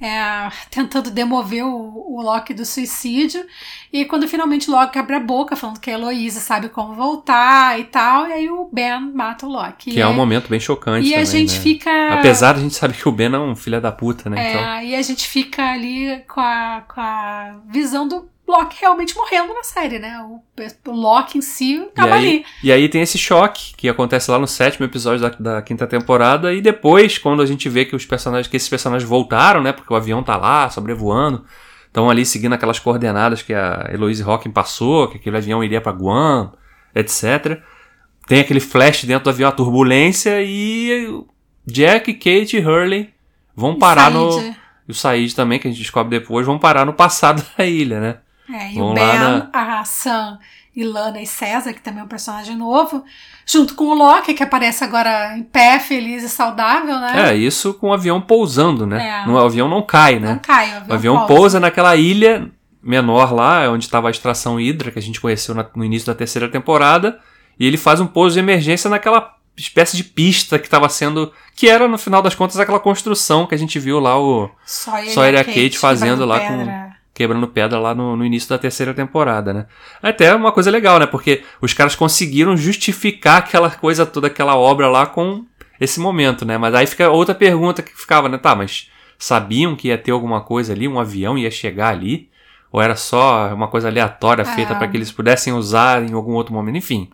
[0.01, 3.45] é, tentando demover o, o Loki do suicídio.
[3.93, 7.79] E quando finalmente o Loki abre a boca, falando que a Heloísa sabe como voltar
[7.81, 9.93] e tal, e aí o Ben mata o Loki.
[9.93, 11.07] Que é um momento bem chocante.
[11.07, 11.61] E também, a gente né?
[11.61, 12.15] fica.
[12.15, 14.47] Apesar de a gente saber que o Ben é um filho da puta, né?
[14.47, 14.83] É, então...
[14.83, 19.65] e a gente fica ali com a, com a visão do Loki realmente morrendo na
[19.65, 20.21] série, né?
[20.21, 20.41] O,
[20.91, 22.47] o Loki em si tava e aí, ali.
[22.63, 26.55] E aí tem esse choque que acontece lá no sétimo episódio da, da, quinta temporada.
[26.55, 29.73] E depois, quando a gente vê que os personagens, que esses personagens voltaram, né?
[29.73, 31.45] Porque o avião tá lá, sobrevoando.
[31.87, 35.93] Estão ali seguindo aquelas coordenadas que a Eloise Hawking passou, que aquele avião iria para
[35.93, 36.53] Guam,
[36.95, 37.61] etc.
[38.29, 41.25] Tem aquele flash dentro do avião, a turbulência, e
[41.67, 43.11] Jack, Kate e Hurley
[43.57, 44.39] vão parar no.
[44.89, 47.99] E o Said também, que a gente descobre depois, vão parar no passado da ilha,
[47.99, 48.19] né?
[48.57, 49.51] É, e o Ben, na...
[49.53, 50.39] a Sam,
[50.75, 53.05] Ilana e César, que também é um personagem novo,
[53.47, 57.31] junto com o Loki, que aparece agora em pé, feliz e saudável, né?
[57.31, 59.25] É, isso com o avião pousando, né?
[59.25, 59.29] É.
[59.29, 60.33] O avião não cai, né?
[60.33, 61.35] Não cai, o avião, o avião pousa.
[61.35, 62.51] pousa naquela ilha
[62.83, 66.49] menor lá, onde estava a extração hidra, que a gente conheceu no início da terceira
[66.49, 67.19] temporada,
[67.59, 71.33] e ele faz um pouso de emergência naquela espécie de pista que estava sendo.
[71.55, 75.35] que era, no final das contas, aquela construção que a gente viu lá o Sawyer
[75.35, 76.65] e a Kate, Kate fazendo lá pedra.
[76.65, 79.67] com quebrando pedra lá no, no, início da terceira temporada, né?
[80.03, 81.07] Até uma coisa legal, né?
[81.07, 85.47] Porque os caras conseguiram justificar aquela coisa toda, aquela obra lá com
[85.81, 86.59] esse momento, né?
[86.59, 88.37] Mas aí fica outra pergunta que ficava, né?
[88.37, 92.29] Tá, mas sabiam que ia ter alguma coisa ali, um avião ia chegar ali?
[92.71, 94.77] Ou era só uma coisa aleatória feita é.
[94.77, 96.77] para que eles pudessem usar em algum outro momento?
[96.77, 97.09] Enfim.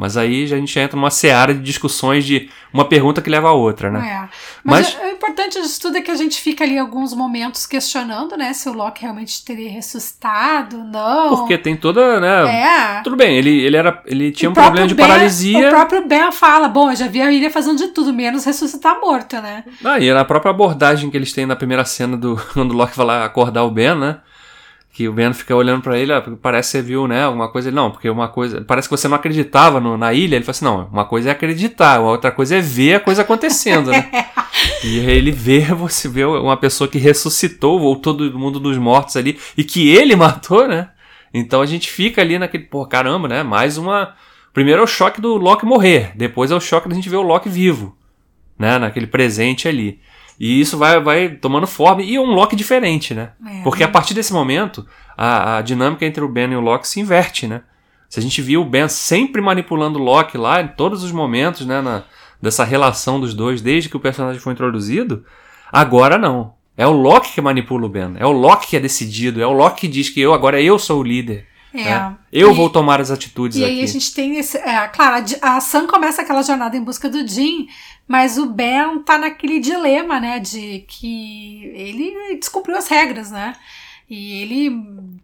[0.00, 3.52] Mas aí a gente entra numa seara de discussões de uma pergunta que leva a
[3.52, 4.00] outra, né?
[4.00, 4.28] É.
[4.64, 8.34] Mas, Mas o importante disso tudo é que a gente fica ali alguns momentos questionando,
[8.34, 11.36] né, se o Loki realmente teria ressuscitado, não.
[11.36, 12.98] Porque tem toda, né?
[12.98, 13.02] É.
[13.02, 15.66] Tudo bem, ele, ele era, ele tinha o um problema de ben, paralisia.
[15.66, 18.98] O próprio Ben fala, bom, eu já vi a Ilha fazendo de tudo, menos ressuscitar
[18.98, 19.64] morto, né?
[19.84, 22.96] Ah, e na própria abordagem que eles têm na primeira cena do quando o Loki
[22.96, 24.16] vai lá acordar o Ben, né?
[24.92, 27.70] Que o Ben fica olhando para ele, ah, parece que você viu, né, alguma coisa,
[27.70, 30.64] não, porque uma coisa, parece que você não acreditava no, na ilha, ele fala assim,
[30.64, 34.10] não, uma coisa é acreditar, a outra coisa é ver a coisa acontecendo, né?
[34.82, 39.16] e aí ele vê, você vê uma pessoa que ressuscitou, voltou do mundo dos mortos
[39.16, 40.90] ali, e que ele matou, né?
[41.32, 44.14] Então a gente fica ali naquele, pô, caramba, né, mais uma...
[44.52, 47.22] Primeiro é o choque do Loki morrer, depois é o choque da gente ver o
[47.22, 47.96] Loki vivo,
[48.58, 50.00] né, naquele presente ali.
[50.40, 53.32] E isso vai, vai tomando forma e é um Loki diferente, né?
[53.46, 53.62] É.
[53.62, 56.98] Porque a partir desse momento, a, a, dinâmica entre o Ben e o Loki se
[56.98, 57.60] inverte, né?
[58.08, 61.66] Se a gente viu o Ben sempre manipulando o Loki lá em todos os momentos,
[61.66, 61.82] né?
[61.82, 62.04] Na,
[62.40, 65.26] dessa relação dos dois, desde que o personagem foi introduzido,
[65.70, 66.54] agora não.
[66.74, 68.14] É o Loki que manipula o Ben.
[68.16, 69.42] É o Loki que é decidido.
[69.42, 71.46] É o Loki que diz que eu agora eu sou o líder.
[71.72, 71.84] É.
[71.84, 72.16] Né?
[72.32, 73.72] Eu e, vou tomar as atitudes e aqui.
[73.72, 74.56] E aí a gente tem esse.
[74.58, 77.68] É, claro, a, a Sam começa aquela jornada em busca do Jim,
[78.06, 83.54] mas o Ben tá naquele dilema, né, de que ele descumpriu as regras, né?
[84.10, 84.68] E ele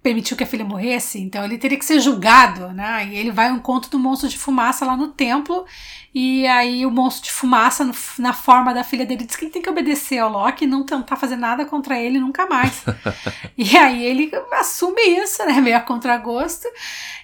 [0.00, 3.08] permitiu que a filha morresse, então ele teria que ser julgado, né?
[3.10, 5.66] E ele vai ao encontro do monstro de fumaça lá no templo,
[6.14, 9.52] e aí o monstro de fumaça, no, na forma da filha dele, diz que ele
[9.52, 12.84] tem que obedecer ao Loki e não tentar fazer nada contra ele nunca mais.
[13.58, 15.60] e aí ele assume isso, né?
[15.60, 16.68] Meio a contragosto.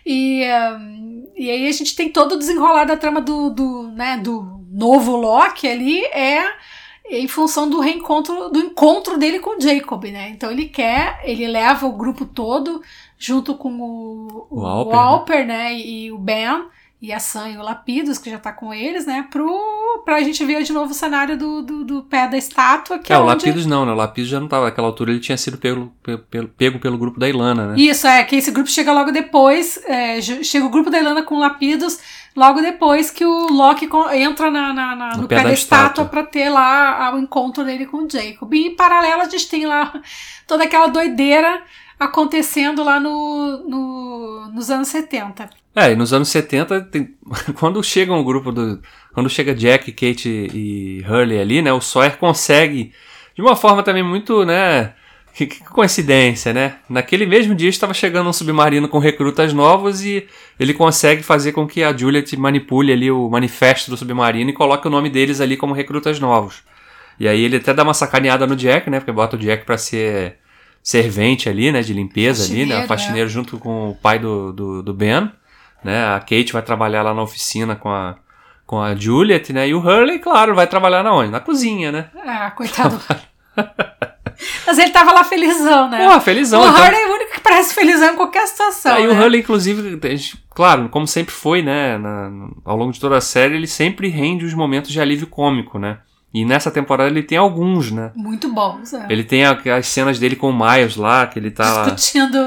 [0.04, 4.16] E, um, e aí a gente tem todo o desenrolar da trama do, do, né,
[4.16, 6.42] do novo Loki ali é
[7.08, 10.30] em função do reencontro, do encontro dele com o Jacob, né?
[10.30, 12.82] Então ele quer, ele leva o grupo todo
[13.18, 15.46] junto com o, o, o Alper, o Alper né?
[15.46, 15.74] né?
[15.78, 16.64] E o Ben
[17.02, 19.26] e a Sam e o Lapidos, que já tá com eles, né?
[19.28, 19.52] Pro,
[20.04, 23.00] pra gente ver de novo o cenário do, do, do pé da estátua.
[23.00, 23.90] Que é, é o Lapidos não, né?
[23.90, 25.92] O Lapidos já não tava naquela altura, ele tinha sido pego,
[26.30, 27.74] pego, pego pelo grupo da Ilana, né?
[27.76, 31.34] Isso, é, que esse grupo chega logo depois, é, chega o grupo da Ilana com
[31.34, 31.98] o Lapidos,
[32.36, 35.54] logo depois que o Loki entra na, na, na no, no, pé, pé da, da
[35.54, 38.54] estátua, para ter lá o encontro dele com o Jacob.
[38.54, 39.92] E em paralelo a gente tem lá
[40.46, 41.62] toda aquela doideira
[42.04, 45.48] acontecendo lá no, no, nos anos 70.
[45.74, 47.14] É, e nos anos 70, tem,
[47.58, 48.80] quando chega um grupo do.
[49.12, 51.72] Quando chega Jack, Kate e Hurley ali, né?
[51.72, 52.92] O Sawyer consegue,
[53.34, 54.94] de uma forma também muito, né?
[55.34, 56.76] Que, que coincidência, né?
[56.90, 60.28] Naquele mesmo dia estava chegando um submarino com recrutas novos e
[60.60, 64.86] ele consegue fazer com que a Juliet manipule ali o manifesto do submarino e coloque
[64.86, 66.62] o nome deles ali como recrutas novos.
[67.18, 69.00] E aí ele até dá uma sacaneada no Jack, né?
[69.00, 70.36] Porque bota o Jack para ser
[70.82, 71.82] servente ali, né?
[71.82, 72.86] De limpeza ali, né?
[72.86, 73.32] Faxineiro é.
[73.32, 75.30] junto com o pai do, do, do Ben
[75.82, 76.14] né?
[76.14, 78.16] A Kate vai trabalhar lá na oficina com a,
[78.66, 79.68] com a Juliet, né?
[79.68, 81.30] E o Hurley, claro, vai trabalhar na onde?
[81.30, 82.08] Na cozinha, né?
[82.24, 83.00] Ah, coitado.
[84.66, 86.08] Mas ele tava lá felizão, né?
[86.08, 86.62] Pô, felizão.
[86.62, 86.82] O então...
[86.82, 88.94] Hurley é o único que parece felizão em qualquer situação.
[88.94, 89.12] Aí né?
[89.12, 90.00] o Hurley, inclusive,
[90.50, 91.98] claro, como sempre foi, né?
[91.98, 92.30] Na,
[92.64, 95.98] ao longo de toda a série, ele sempre rende os momentos de alívio cômico, né?
[96.34, 98.10] E nessa temporada ele tem alguns, né?
[98.14, 99.06] Muito bons, é.
[99.10, 101.84] Ele tem as cenas dele com o Miles lá, que ele tá.
[101.84, 102.38] Discutindo.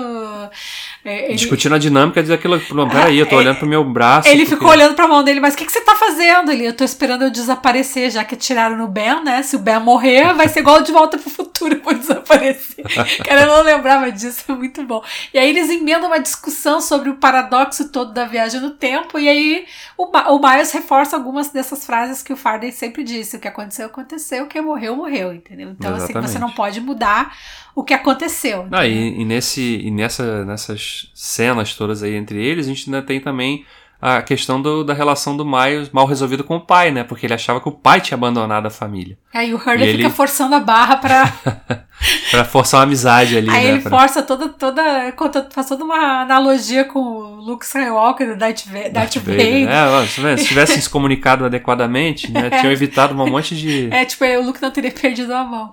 [1.05, 1.35] É, ele...
[1.35, 2.59] Discutindo a dinâmica daquilo.
[2.89, 4.27] Peraí, eu tô é, olhando pro meu braço.
[4.27, 4.55] Ele porque...
[4.55, 6.51] ficou olhando pra mão dele, mas o que, que você tá fazendo?
[6.51, 9.43] Ele, eu tô esperando eu desaparecer, já que tiraram no Ben, né?
[9.43, 12.83] Se o Ben morrer, vai ser igual de volta pro futuro, eu vou desaparecer.
[13.23, 15.03] Cara, eu não lembrava disso, é muito bom.
[15.31, 19.29] E aí eles emendam uma discussão sobre o paradoxo todo da viagem no tempo, e
[19.29, 19.65] aí
[19.95, 23.85] o, o Miles reforça algumas dessas frases que o Faraday sempre disse: o que aconteceu,
[23.85, 25.69] aconteceu, o que morreu, morreu, entendeu?
[25.69, 26.17] Então, Exatamente.
[26.17, 27.31] assim, você não pode mudar
[27.75, 28.67] o que aconteceu.
[28.71, 33.01] Ah, e, e, nesse, e nessa, nessas cenas todas aí entre eles, a gente ainda
[33.01, 33.65] tem também
[34.01, 37.03] a questão do, da relação do Miles mal resolvida com o pai, né?
[37.03, 39.17] Porque ele achava que o pai tinha abandonado a família.
[39.33, 40.09] Aí o Hurley fica ele...
[40.09, 41.33] forçando a barra pra.
[42.29, 43.49] pra forçar uma amizade ali.
[43.49, 43.69] Aí né?
[43.71, 43.99] ele pra...
[43.99, 44.49] força toda.
[44.49, 49.37] toda conta, faz toda uma analogia com o Luke Skywalker do Darth, Darth, Darth Vader.
[49.37, 49.69] Vader.
[49.69, 50.05] É, ó,
[50.37, 52.49] se tivessem se comunicado adequadamente, né?
[52.59, 53.89] Tinham evitado um monte de.
[53.91, 55.71] É, tipo, o Luke não teria perdido a mão.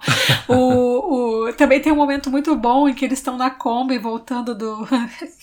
[0.49, 4.55] o, o, também tem um momento muito bom em que eles estão na Kombi voltando
[4.55, 4.89] do.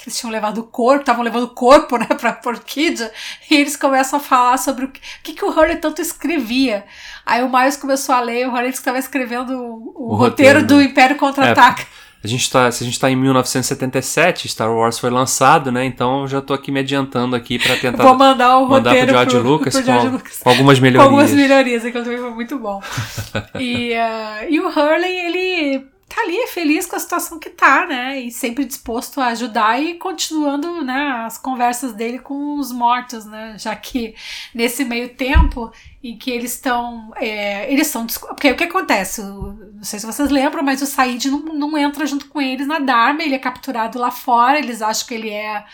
[0.02, 3.12] eles tinham levado o corpo, estavam levando o corpo, né, pra Porquídea,
[3.50, 6.86] e eles começam a falar sobre o que, o que, que o Hurley tanto escrevia.
[7.30, 10.78] Aí o Miles começou a ler, o Hurley estava escrevendo o, o, roteiro, roteiro, do
[10.78, 10.84] né?
[10.86, 11.84] Império Contra-Ataca.
[11.84, 12.10] É.
[12.22, 15.86] A gente tá, se a gente está em 1977, Star Wars foi lançado, né?
[15.86, 19.08] Então eu já estou aqui me adiantando aqui para tentar Vou mandar o mandar roteiro
[19.08, 21.08] pro George, pro, Lucas, pro George com, Lucas, com, algumas melhorias.
[21.08, 22.82] Com algumas melhorias, aquilo também foi muito bom.
[23.58, 28.20] e, uh, e o Hurley, ele tá ali feliz com a situação que tá, né?
[28.20, 33.56] E sempre disposto a ajudar e continuando, né, as conversas dele com os mortos, né?
[33.58, 34.16] Já que
[34.54, 35.72] nesse meio tempo
[36.04, 37.12] em que eles estão.
[37.16, 38.08] É, eles são.
[38.08, 39.22] Porque o que acontece?
[39.22, 42.80] Não sei se vocês lembram, mas o Said não, não entra junto com eles na
[42.80, 45.66] Dharma, ele é capturado lá fora, eles acham que ele é.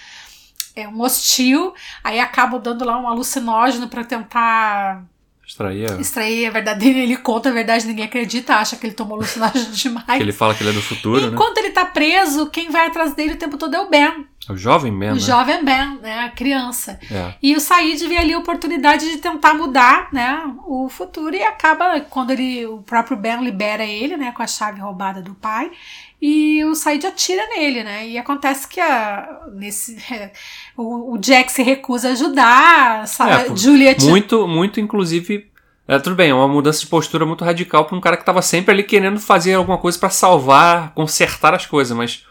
[0.77, 5.05] É um hostil, aí acabam dando lá um alucinógeno para tentar
[5.47, 6.01] Extrair a...
[6.01, 10.05] Extrair a verdade Ele conta a verdade, ninguém acredita, acha que ele tomou alucinógeno demais.
[10.17, 11.33] que ele fala que ele é do futuro, e né?
[11.33, 14.25] Enquanto ele tá preso, quem vai atrás dele o tempo todo é o Ben.
[14.49, 15.19] O jovem Ben, O né?
[15.19, 16.19] jovem Ben, né?
[16.25, 16.99] A criança.
[17.11, 17.33] É.
[17.41, 20.43] E o Said vê ali a oportunidade de tentar mudar, né?
[20.65, 24.31] O futuro e acaba, quando ele, o próprio Ben libera ele, né?
[24.31, 25.71] Com a chave roubada do pai.
[26.21, 28.07] E o Said atira nele, né?
[28.07, 29.97] E acontece que a, nesse,
[30.77, 34.03] o, o Jack se recusa a ajudar, é, Juliet...
[34.05, 35.49] Muito, muito, inclusive...
[35.87, 38.41] É, tudo bem, é uma mudança de postura muito radical para um cara que estava
[38.41, 42.25] sempre ali querendo fazer alguma coisa para salvar, consertar as coisas, mas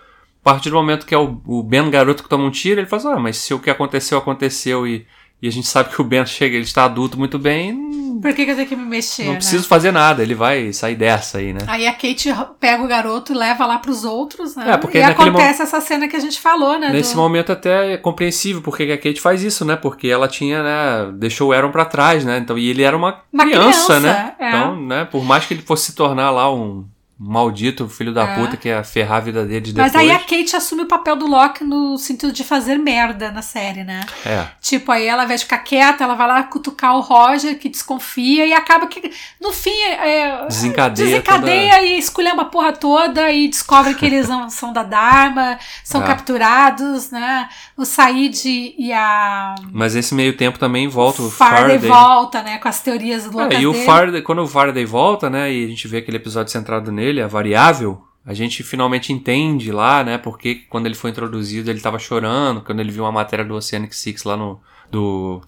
[0.45, 2.87] a partir do momento que é o, o Ben garoto que toma um tiro, ele
[2.87, 5.07] fala assim, ah, mas se o que aconteceu, aconteceu e
[5.45, 8.19] e a gente sabe que o Ben chega, ele está adulto muito bem.
[8.23, 9.25] Por que, que eu tenho que me mexer?
[9.25, 9.37] Não né?
[9.37, 11.61] preciso fazer nada, ele vai sair dessa aí, né?
[11.67, 14.71] Aí a Kate pega o garoto e leva lá pros outros, né?
[14.71, 16.89] É, porque e acontece essa cena que a gente falou, né?
[16.89, 17.21] Nesse do...
[17.21, 19.77] momento até é compreensível porque a Kate faz isso, né?
[19.77, 21.13] Porque ela tinha, né?
[21.13, 22.39] Deixou o Aaron pra trás, né?
[22.39, 24.35] Então, e ele era uma, uma criança, criança, né?
[24.39, 24.49] É.
[24.49, 25.05] Então, né?
[25.05, 26.87] Por mais que ele fosse se tornar lá um
[27.19, 28.39] maldito filho da é.
[28.39, 29.93] puta que ia ferrar a vida dele depois.
[29.93, 33.41] Mas aí a Kate assume o papel do Loki no sentido de fazer merda na
[33.41, 34.01] série, né?
[34.27, 34.47] É.
[34.61, 38.53] Tipo, aí ela vai ficar quieta, ela vai lá cutucar o Roger, que desconfia, e
[38.53, 41.87] acaba que, no fim, é, desencadeia, desencadeia toda...
[41.87, 46.07] e escolhe uma porra toda e descobre que eles não são da Dharma, são é.
[46.07, 47.49] capturados, né?
[47.77, 49.55] O Said e a...
[49.73, 51.79] Mas esse meio tempo também volta o, o Faraday.
[51.79, 52.59] Faraday volta, né?
[52.59, 55.53] Com as teorias do é, E o Faraday, quando o Faraday volta, né?
[55.53, 59.71] E a gente vê aquele episódio centrado nele, nele, a variável, a gente finalmente entende
[59.71, 63.45] lá, né, porque quando ele foi introduzido ele estava chorando, quando ele viu uma matéria
[63.45, 64.61] do Oceanic Six lá no.
[64.91, 65.43] do,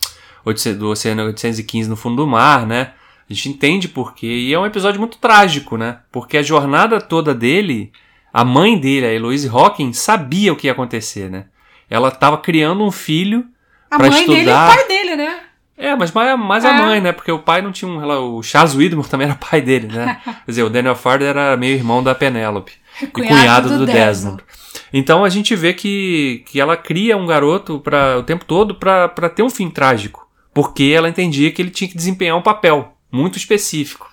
[0.79, 2.93] do Oceano 815 no fundo do mar, né?
[3.29, 4.27] A gente entende porque.
[4.27, 6.01] E é um episódio muito trágico, né?
[6.13, 7.91] Porque a jornada toda dele,
[8.33, 11.47] a mãe dele, a Eloise Hawkins, sabia o que ia acontecer, né?
[11.89, 13.47] Ela estava criando um filho
[13.91, 13.91] estudar.
[13.91, 15.41] A mãe dele e o pai dele, né?
[15.77, 16.71] É, mas mais, mais é.
[16.71, 17.13] a mãe, né?
[17.13, 18.37] Porque o pai não tinha um.
[18.37, 20.21] O Charles Widmore também era pai dele, né?
[20.25, 22.73] Quer dizer, o Daniel Farder era meio irmão da Penélope.
[23.03, 24.37] e cunhado do, do Desmond.
[24.37, 24.45] Desmond.
[24.93, 29.29] Então a gente vê que, que ela cria um garoto pra, o tempo todo para
[29.29, 30.27] ter um fim trágico.
[30.55, 34.11] Porque ela entendia que ele tinha que desempenhar um papel muito específico.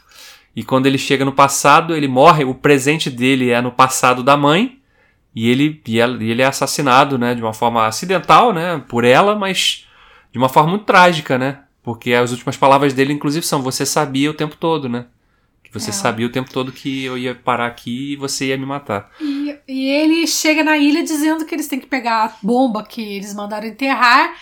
[0.56, 4.36] E quando ele chega no passado, ele morre, o presente dele é no passado da
[4.36, 4.78] mãe.
[5.36, 7.34] E ele, e ele é assassinado, né?
[7.34, 8.84] De uma forma acidental, né?
[8.88, 9.88] Por ela, mas
[10.34, 11.60] de uma forma muito trágica, né?
[11.82, 15.06] Porque as últimas palavras dele, inclusive, são: Você sabia o tempo todo, né?
[15.64, 15.94] Que você é.
[15.94, 19.10] sabia o tempo todo que eu ia parar aqui e você ia me matar.
[19.22, 23.02] E e ele chega na ilha dizendo que eles têm que pegar a bomba que
[23.02, 24.34] eles mandaram enterrar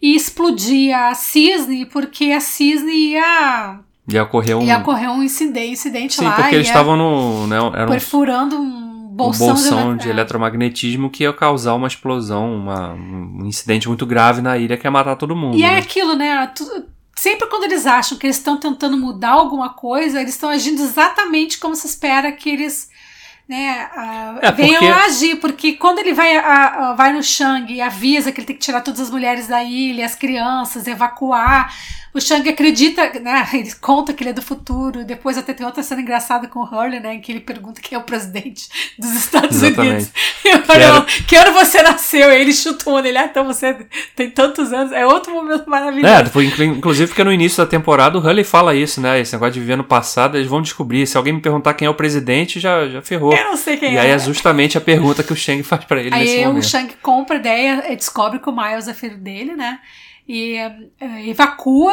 [0.00, 3.80] e explodir a cisne, porque a cisne ia.
[4.08, 6.32] Ia ocorrer um, ia ocorrer um incidente, incidente Sim, lá.
[6.36, 7.46] porque eles estavam no.
[7.46, 8.79] Né, perfurando um
[9.20, 14.04] bolsão, um bolsão de, de eletromagnetismo que ia causar uma explosão, uma, um incidente muito
[14.06, 15.56] grave na ilha que ia matar todo mundo.
[15.56, 15.74] E é né?
[15.74, 16.52] é aquilo, né?
[17.14, 21.58] Sempre quando eles acham que eles estão tentando mudar alguma coisa, eles estão agindo exatamente
[21.58, 22.88] como se espera que eles
[23.50, 24.86] né, uh, é venham porque...
[24.86, 28.46] a agir, porque quando ele vai, a, a, vai no Shang e avisa que ele
[28.46, 31.74] tem que tirar todas as mulheres da ilha, as crianças, evacuar,
[32.12, 33.46] o Shang acredita, né?
[33.54, 35.04] Ele conta que ele é do futuro.
[35.04, 37.14] Depois até tem outra cena engraçada com o Hurley, né?
[37.14, 38.68] Em que ele pergunta quem é o presidente
[38.98, 39.92] dos Estados Exatamente.
[39.92, 40.12] Unidos.
[40.44, 42.32] E eu falo, que ano você nasceu?
[42.32, 44.92] E ele chutou nele, ah, então você tem tantos anos.
[44.92, 46.06] É outro momento maravilhoso.
[46.06, 49.20] É, inclusive porque no início da temporada o Hurley fala isso, né?
[49.20, 51.06] Esse negócio de viver no passado, eles vão descobrir.
[51.06, 53.32] Se alguém me perguntar quem é o presidente, já, já ferrou.
[53.32, 54.00] Eu não sei quem e é.
[54.00, 56.54] aí é justamente a pergunta que o Shang faz para ele aí nesse momento.
[56.54, 59.78] Aí o Shang compra a ideia, descobre que o Miles é filho dele, né?
[60.30, 61.92] E uh, evacua,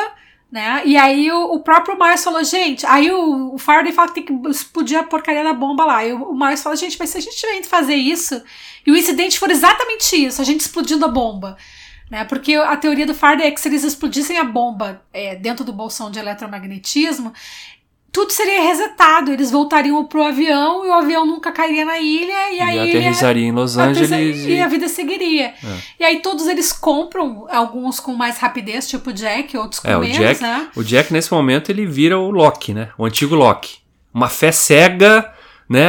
[0.51, 0.83] né?
[0.85, 4.25] E aí o, o, próprio Miles falou, gente, aí o, o Faraday fala que tem
[4.25, 6.05] que explodir a porcaria da bomba lá.
[6.05, 8.41] E o, o Miles fala, gente, mas se a gente tiver indo fazer isso,
[8.85, 11.57] e o incidente for exatamente isso, a gente explodindo a bomba,
[12.11, 12.25] né?
[12.25, 15.73] Porque a teoria do Faraday é que se eles explodissem a bomba é, dentro do
[15.73, 17.33] bolsão de eletromagnetismo,
[18.17, 22.57] tudo seria resetado, eles voltariam pro avião e o avião nunca cairia na ilha e,
[22.57, 24.53] e aí aterrissaria em Los Angeles e...
[24.53, 24.59] e...
[24.59, 25.49] a vida seguiria.
[25.49, 25.77] É.
[25.99, 29.97] E aí todos eles compram, alguns com mais rapidez, tipo o Jack, outros com é,
[29.99, 30.67] menos, o Jack, né?
[30.75, 32.89] O Jack nesse momento ele vira o Loki, né?
[32.97, 33.77] O antigo Loki.
[34.11, 35.31] Uma fé cega,
[35.69, 35.87] né?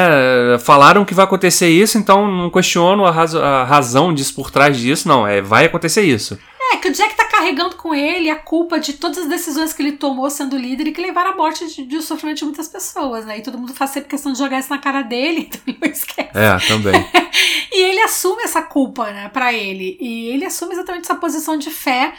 [0.60, 4.76] Falaram que vai acontecer isso, então não questiono a, raz a razão disso por trás
[4.76, 6.38] disso, não, é vai acontecer isso.
[6.70, 9.80] É, que o Jack tá carregando com ele a culpa de todas as decisões que
[9.80, 13.24] ele tomou sendo líder e que levaram à morte de, de sofrimento de muitas pessoas,
[13.24, 13.38] né?
[13.38, 15.90] E todo mundo faz sempre questão de jogar isso na cara dele, então ele não
[15.90, 16.30] esquece.
[16.34, 16.92] É, também.
[17.72, 19.96] e ele assume essa culpa, né, pra ele.
[20.00, 22.12] E ele assume exatamente essa posição de fé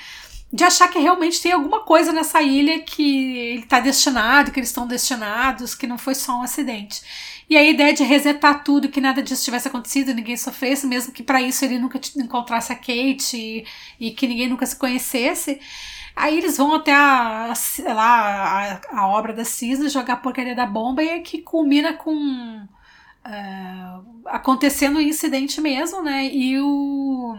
[0.52, 4.70] de achar que realmente tem alguma coisa nessa ilha que ele tá destinado, que eles
[4.70, 7.02] estão destinados, que não foi só um acidente.
[7.48, 11.24] E a ideia de resetar tudo, que nada disso tivesse acontecido, ninguém sofresse, mesmo que
[11.24, 13.66] para isso ele nunca encontrasse a Kate e,
[14.00, 15.60] e, que ninguém nunca se conhecesse.
[16.16, 20.56] Aí eles vão até a, a, lá, a, a obra da Cisne jogar a porcaria
[20.56, 22.14] da bomba e é que culmina com
[23.26, 26.28] uh, acontecendo o um incidente mesmo, né?
[26.28, 27.38] E o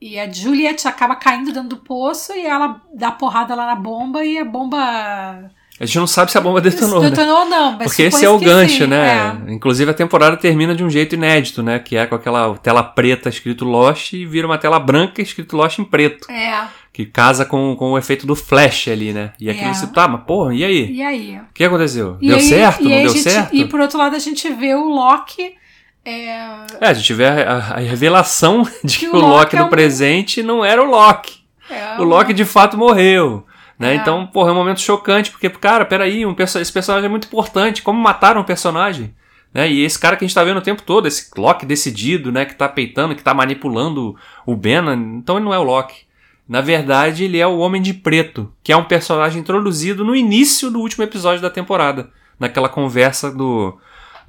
[0.00, 4.24] e a Juliet acaba caindo dentro do poço e ela dá porrada lá na bomba
[4.24, 7.56] e a bomba a gente não sabe se a bomba detonou, detonou né?
[7.56, 9.40] não, mas Porque esse é o gancho, sim, né?
[9.48, 9.50] É.
[9.50, 11.78] Inclusive a temporada termina de um jeito inédito, né?
[11.78, 15.78] Que é com aquela tela preta escrito Lost e vira uma tela branca escrito Lost
[15.78, 16.30] em preto.
[16.30, 16.68] É.
[16.92, 19.32] Que casa com, com o efeito do flash ali, né?
[19.40, 19.74] E aquilo é.
[19.74, 20.92] você, tá, mas porra, e aí?
[20.92, 21.38] E aí?
[21.38, 22.18] O que aconteceu?
[22.20, 22.84] E deu aí, certo?
[22.84, 23.56] Não deu gente, certo?
[23.56, 25.54] E por outro lado a gente vê o Loki...
[26.04, 26.28] É...
[26.80, 29.68] é, a gente vê a, a revelação de que, que o Loki, Loki é um...
[29.68, 31.40] presente não era o Loki.
[31.68, 33.46] É, o Loki de fato morreu.
[33.78, 33.92] Né?
[33.92, 33.94] É.
[33.96, 37.82] Então, porra, é um momento chocante, porque, cara, peraí, um, esse personagem é muito importante.
[37.82, 39.14] Como mataram o personagem?
[39.54, 39.70] Né?
[39.70, 42.44] E esse cara que a gente tá vendo o tempo todo, esse Loki decidido, né?
[42.44, 44.82] Que tá peitando, que tá manipulando o Ben,
[45.16, 46.02] então ele não é o Loki.
[46.48, 50.70] Na verdade, ele é o Homem de Preto, que é um personagem introduzido no início
[50.70, 52.10] do último episódio da temporada.
[52.38, 53.78] Naquela conversa do,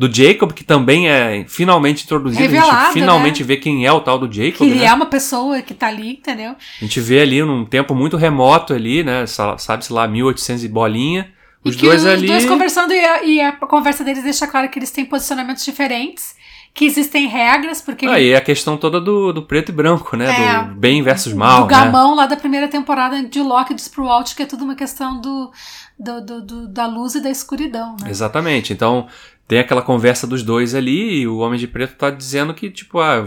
[0.02, 2.42] do Jacob, que também é finalmente introduzido.
[2.42, 3.48] Revelado, a gente finalmente né?
[3.48, 4.58] vê quem é o tal do Jacob.
[4.58, 4.86] Que ele né?
[4.86, 6.54] é uma pessoa que tá ali, entendeu?
[6.54, 9.28] A gente vê ali num tempo muito remoto ali, né?
[9.28, 11.32] Sabe-se lá, 1800 e bolinha.
[11.64, 12.26] Os e dois os ali.
[12.26, 16.36] dois conversando e a, e a conversa deles deixa claro que eles têm posicionamentos diferentes
[16.74, 18.08] que existem regras, porque.
[18.08, 18.30] Ah, ele...
[18.30, 20.32] e a questão toda do, do preto e branco, né?
[20.32, 21.62] É, do bem versus mal.
[21.62, 25.22] Do gamão lá da primeira temporada de Loki do Sprout, que é tudo uma questão
[25.22, 25.52] do,
[26.00, 28.10] do, do, do, da luz e da escuridão, né?
[28.10, 28.74] Exatamente.
[28.74, 29.08] Então,
[29.52, 33.02] tem aquela conversa dos dois ali e o Homem de Preto tá dizendo que, tipo,
[33.02, 33.22] ah.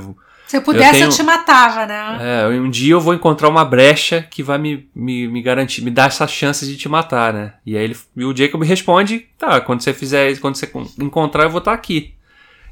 [0.46, 2.18] Se eu pudesse, eu, tenho, eu te matava, né?
[2.18, 5.90] É, um dia eu vou encontrar uma brecha que vai me, me, me garantir, me
[5.90, 7.52] dar essa chance de te matar, né?
[7.66, 11.50] E aí ele, e o Jacob responde: tá, quando você fizer quando você encontrar, eu
[11.50, 12.14] vou estar tá aqui.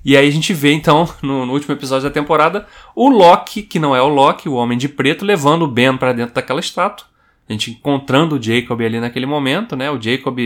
[0.03, 3.78] E aí a gente vê, então, no, no, último episódio da temporada, o Loki, que
[3.78, 7.07] não é o Loki, o Homem de Preto, levando o Ben para dentro daquela estátua.
[7.46, 9.90] A gente encontrando o Jacob ali naquele momento, né?
[9.90, 10.38] O Jacob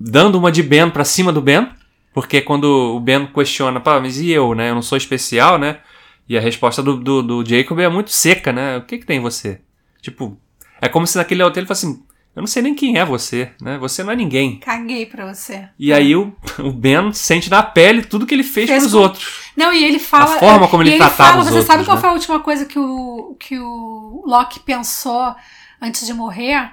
[0.00, 1.68] dando uma de Ben para cima do Ben.
[2.12, 2.64] Porque quando
[2.96, 4.70] o Ben questiona, pá, mas e eu, né?
[4.70, 5.80] Eu não sou especial, né?
[6.28, 8.76] E a resposta do, do, do Jacob é muito seca, né?
[8.76, 9.60] O que que tem em você?
[10.00, 10.38] Tipo,
[10.80, 12.02] é como se naquele hotel ele falasse assim,
[12.34, 13.76] eu não sei nem quem é você, né?
[13.78, 14.58] Você não é ninguém.
[14.58, 15.68] Caguei pra você.
[15.78, 18.98] E aí o, o Ben sente na pele tudo que ele fez, fez pros com...
[19.00, 19.50] outros.
[19.56, 20.36] Não, e ele fala...
[20.36, 22.00] A forma como ele, ele tratava fala, Você sabe qual né?
[22.00, 25.34] foi a última coisa que o, que o Loki pensou
[25.80, 26.70] antes de morrer?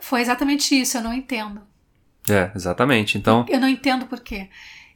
[0.00, 1.67] Foi exatamente isso, eu não entendo.
[2.30, 3.16] É, exatamente.
[3.18, 3.44] Então.
[3.48, 4.48] Eu não entendo por quê.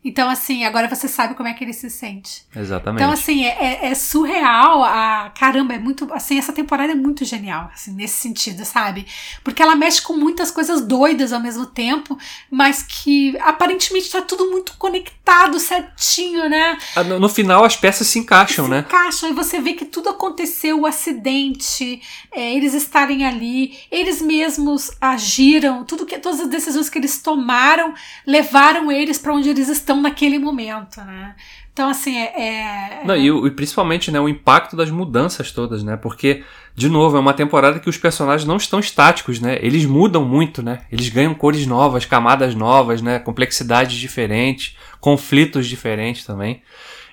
[0.05, 2.43] Então, assim, agora você sabe como é que ele se sente.
[2.55, 3.01] Exatamente.
[3.01, 4.83] Então, assim, é, é, é surreal.
[4.83, 6.13] A, caramba, é muito.
[6.13, 9.07] Assim, essa temporada é muito genial, assim, nesse sentido, sabe?
[9.45, 12.19] Porque ela mexe com muitas coisas doidas ao mesmo tempo,
[12.51, 16.77] mas que aparentemente tá tudo muito conectado certinho, né?
[16.97, 18.81] Ah, no, no final as peças se encaixam, se né?
[18.81, 24.21] Se encaixam e você vê que tudo aconteceu, o acidente, é, eles estarem ali, eles
[24.21, 27.95] mesmos agiram, tudo que todas as decisões que eles tomaram
[28.27, 31.35] levaram eles para onde eles estão estão naquele momento, né?
[31.73, 33.01] Então, assim, é.
[33.01, 33.05] é...
[33.05, 35.97] Não, e, e, principalmente né, o impacto das mudanças todas, né?
[35.97, 36.43] Porque,
[36.75, 39.59] de novo, é uma temporada que os personagens não estão estáticos, né?
[39.63, 40.81] Eles mudam muito, né?
[40.91, 43.19] Eles ganham cores novas, camadas novas, né?
[43.19, 46.63] Complexidades diferentes, conflitos diferentes também.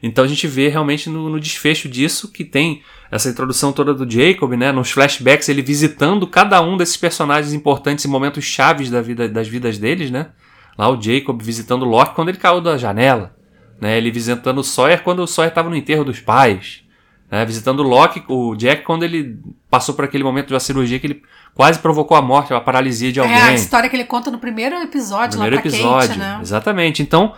[0.01, 4.09] Então a gente vê realmente no, no desfecho disso que tem essa introdução toda do
[4.09, 4.71] Jacob, né?
[4.71, 9.47] Nos flashbacks, ele visitando cada um desses personagens importantes em momentos chaves da vida, das
[9.47, 10.27] vidas deles, né?
[10.79, 13.35] Lá o Jacob visitando Locke quando ele caiu da janela.
[13.81, 13.97] Né?
[13.97, 16.83] Ele visitando o Sawyer quando o Sawyer estava no enterro dos pais.
[17.29, 17.43] Né?
[17.43, 19.37] Visitando o Locke, o Jack, quando ele
[19.69, 21.21] passou por aquele momento de uma cirurgia que ele
[21.53, 23.35] quase provocou a morte, a paralisia de alguém.
[23.35, 26.39] É a história que ele conta no primeiro episódio, no primeiro episódio, Kate, né?
[26.41, 27.01] Exatamente.
[27.01, 27.33] Então,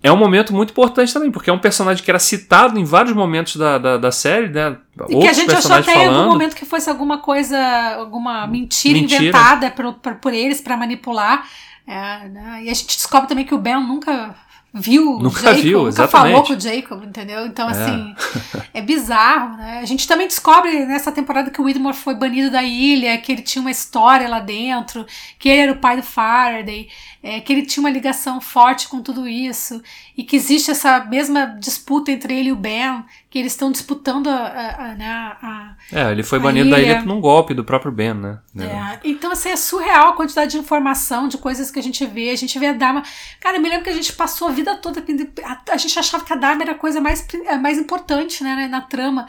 [0.00, 3.16] é um momento muito importante também, porque é um personagem que era citado em vários
[3.16, 4.76] momentos da, da, da série, né?
[5.08, 6.12] E que a gente achou até falando.
[6.12, 7.58] em algum momento que fosse alguma coisa,
[7.98, 9.22] alguma mentira, mentira.
[9.22, 11.44] inventada por, por, por eles para manipular.
[11.86, 12.64] É, né?
[12.64, 14.34] E a gente descobre também que o Ben nunca
[14.78, 16.32] viu nunca Jacob, viu, nunca exatamente.
[16.32, 17.46] falou com o Jacob, entendeu?
[17.46, 17.72] Então, é.
[17.72, 18.14] assim,
[18.74, 19.78] é bizarro, né?
[19.80, 23.42] A gente também descobre nessa temporada que o Widmore foi banido da ilha, que ele
[23.42, 25.06] tinha uma história lá dentro,
[25.38, 26.88] que ele era o pai do Faraday,
[27.26, 29.82] é, que ele tinha uma ligação forte com tudo isso,
[30.16, 34.28] e que existe essa mesma disputa entre ele e o Ben, que eles estão disputando
[34.28, 35.08] a, a, a, né,
[35.42, 36.76] a, É, ele foi banido ilha.
[36.76, 38.38] da ilha num golpe do próprio Ben, né?
[38.56, 42.30] É, então, assim, é surreal a quantidade de informação, de coisas que a gente vê.
[42.30, 43.02] A gente vê a Dharma.
[43.40, 45.04] Cara, eu me lembro que a gente passou a vida toda.
[45.44, 47.26] A, a gente achava que a Dharma era a coisa mais,
[47.60, 49.26] mais importante, né, na trama.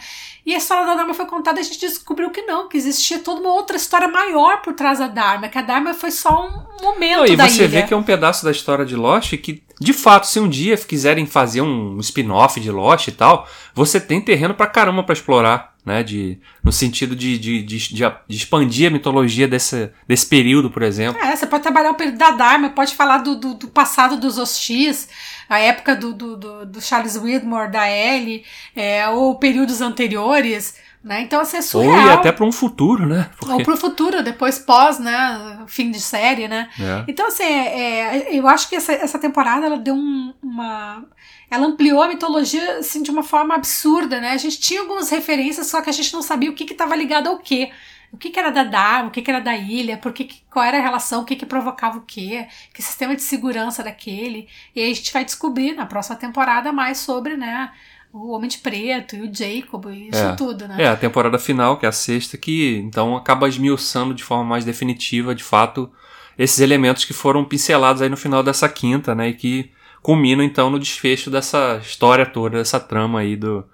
[0.48, 3.20] E a história da Dharma foi contada e a gente descobriu que não, que existia
[3.20, 6.82] toda uma outra história maior por trás da Dharma, que a Dharma foi só um
[6.82, 7.68] momento não, e da você ilha.
[7.68, 10.78] vê que é um pedaço da história de Lost que, de fato, se um dia
[10.78, 15.76] quiserem fazer um spin-off de Lost e tal, você tem terreno pra caramba pra explorar,
[15.86, 16.02] né?
[16.02, 21.22] De, no sentido de, de, de, de, expandir a mitologia desse, desse período, por exemplo.
[21.22, 24.38] É, você pode trabalhar o período da Dharma, pode falar do, do, do passado dos
[24.38, 25.10] hostis,
[25.50, 28.44] a época do, do, do, do Charles Widmore, da Ellie,
[28.76, 30.76] é, ou períodos anteriores.
[31.04, 31.22] Né?
[31.22, 31.94] Então, assim, é surreal.
[31.94, 33.30] Ou e até para um futuro, né?
[33.40, 33.54] Porque...
[33.54, 35.64] Ou para o futuro, depois pós, né?
[35.68, 36.70] Fim de série, né?
[36.78, 37.06] É.
[37.08, 41.06] Então, assim, é, é, eu acho que essa, essa temporada ela deu um, uma.
[41.50, 44.32] Ela ampliou a mitologia assim, de uma forma absurda, né?
[44.32, 47.30] A gente tinha algumas referências, só que a gente não sabia o que estava ligado
[47.30, 47.72] ao quê.
[48.12, 50.64] O que, que, era da Dharma, o que, que, era da ilha, por que, qual
[50.64, 54.48] era a relação, o que, que provocava o quê, que sistema de segurança daquele.
[54.76, 57.70] E aí a gente vai descobrir na próxima temporada mais sobre, né,
[58.14, 60.36] o Homem de Preto e o Jacob e isso é.
[60.36, 60.84] tudo, né?
[60.84, 64.64] É, a temporada final, que é a sexta, que então acaba esmiuçando de forma mais
[64.64, 65.92] definitiva, de fato,
[66.38, 70.70] esses elementos que foram pincelados aí no final dessa quinta, né, e que culminam então
[70.70, 73.66] no desfecho dessa história toda, dessa trama aí do,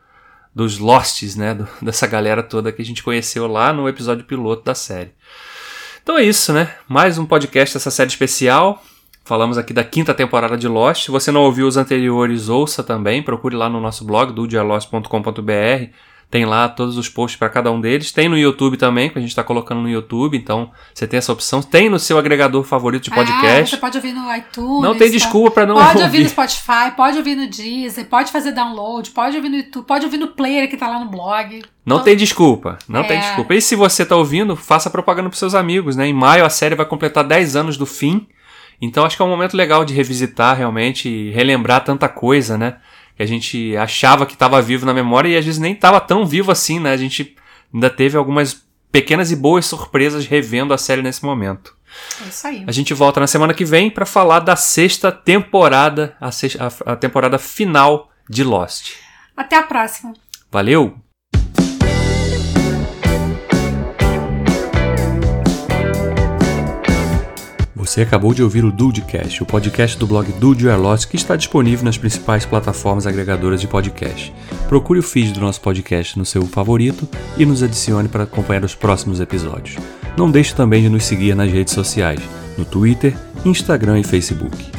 [0.54, 1.54] dos Losts, né?
[1.54, 5.12] Do, dessa galera toda que a gente conheceu lá no episódio piloto da série.
[6.01, 6.76] Então é isso, né?
[6.88, 8.84] Mais um podcast dessa série especial.
[9.26, 11.06] Falamos aqui da quinta temporada de Lost.
[11.06, 13.24] Se você não ouviu os anteriores, ouça também.
[13.24, 15.93] Procure lá no nosso blog, dudialost.com.br.
[16.34, 18.12] Tem lá todos os posts para cada um deles.
[18.12, 20.36] Tem no YouTube também, que a gente está colocando no YouTube.
[20.36, 21.62] Então você tem essa opção.
[21.62, 23.70] Tem no seu agregador favorito de é, podcast.
[23.70, 24.82] você pode ouvir no iTunes.
[24.82, 25.14] Não tem tá?
[25.14, 25.94] desculpa para não pode ouvir.
[25.94, 29.86] Pode ouvir no Spotify, pode ouvir no Deezer, pode fazer download, pode ouvir no YouTube,
[29.86, 31.62] pode ouvir no player que está lá no blog.
[31.86, 33.04] Não então, tem desculpa, não é.
[33.04, 33.54] tem desculpa.
[33.54, 36.08] E se você está ouvindo, faça propaganda para seus amigos, né?
[36.08, 38.28] Em maio a série vai completar 10 anos do fim.
[38.82, 42.78] Então acho que é um momento legal de revisitar realmente e relembrar tanta coisa, né?
[43.16, 46.26] Que a gente achava que estava vivo na memória e às vezes nem estava tão
[46.26, 46.91] vivo assim, né?
[46.91, 47.36] A gente
[47.74, 51.76] ainda teve algumas pequenas e boas surpresas revendo a série nesse momento.
[52.24, 52.64] É isso aí.
[52.68, 56.93] A gente volta na semana que vem para falar da sexta temporada, a, sexta, a,
[56.93, 58.95] a temporada final de Lost.
[59.36, 60.14] Até a próxima.
[60.51, 61.03] Valeu!
[67.86, 71.84] Você acabou de ouvir o Dudecast, o podcast do blog Dude Lost, que está disponível
[71.84, 74.34] nas principais plataformas agregadoras de podcast.
[74.70, 77.06] Procure o feed do nosso podcast no seu favorito
[77.38, 79.76] e nos adicione para acompanhar os próximos episódios.
[80.18, 82.22] Não deixe também de nos seguir nas redes sociais,
[82.58, 83.14] no Twitter,
[83.44, 84.72] Instagram e Facebook.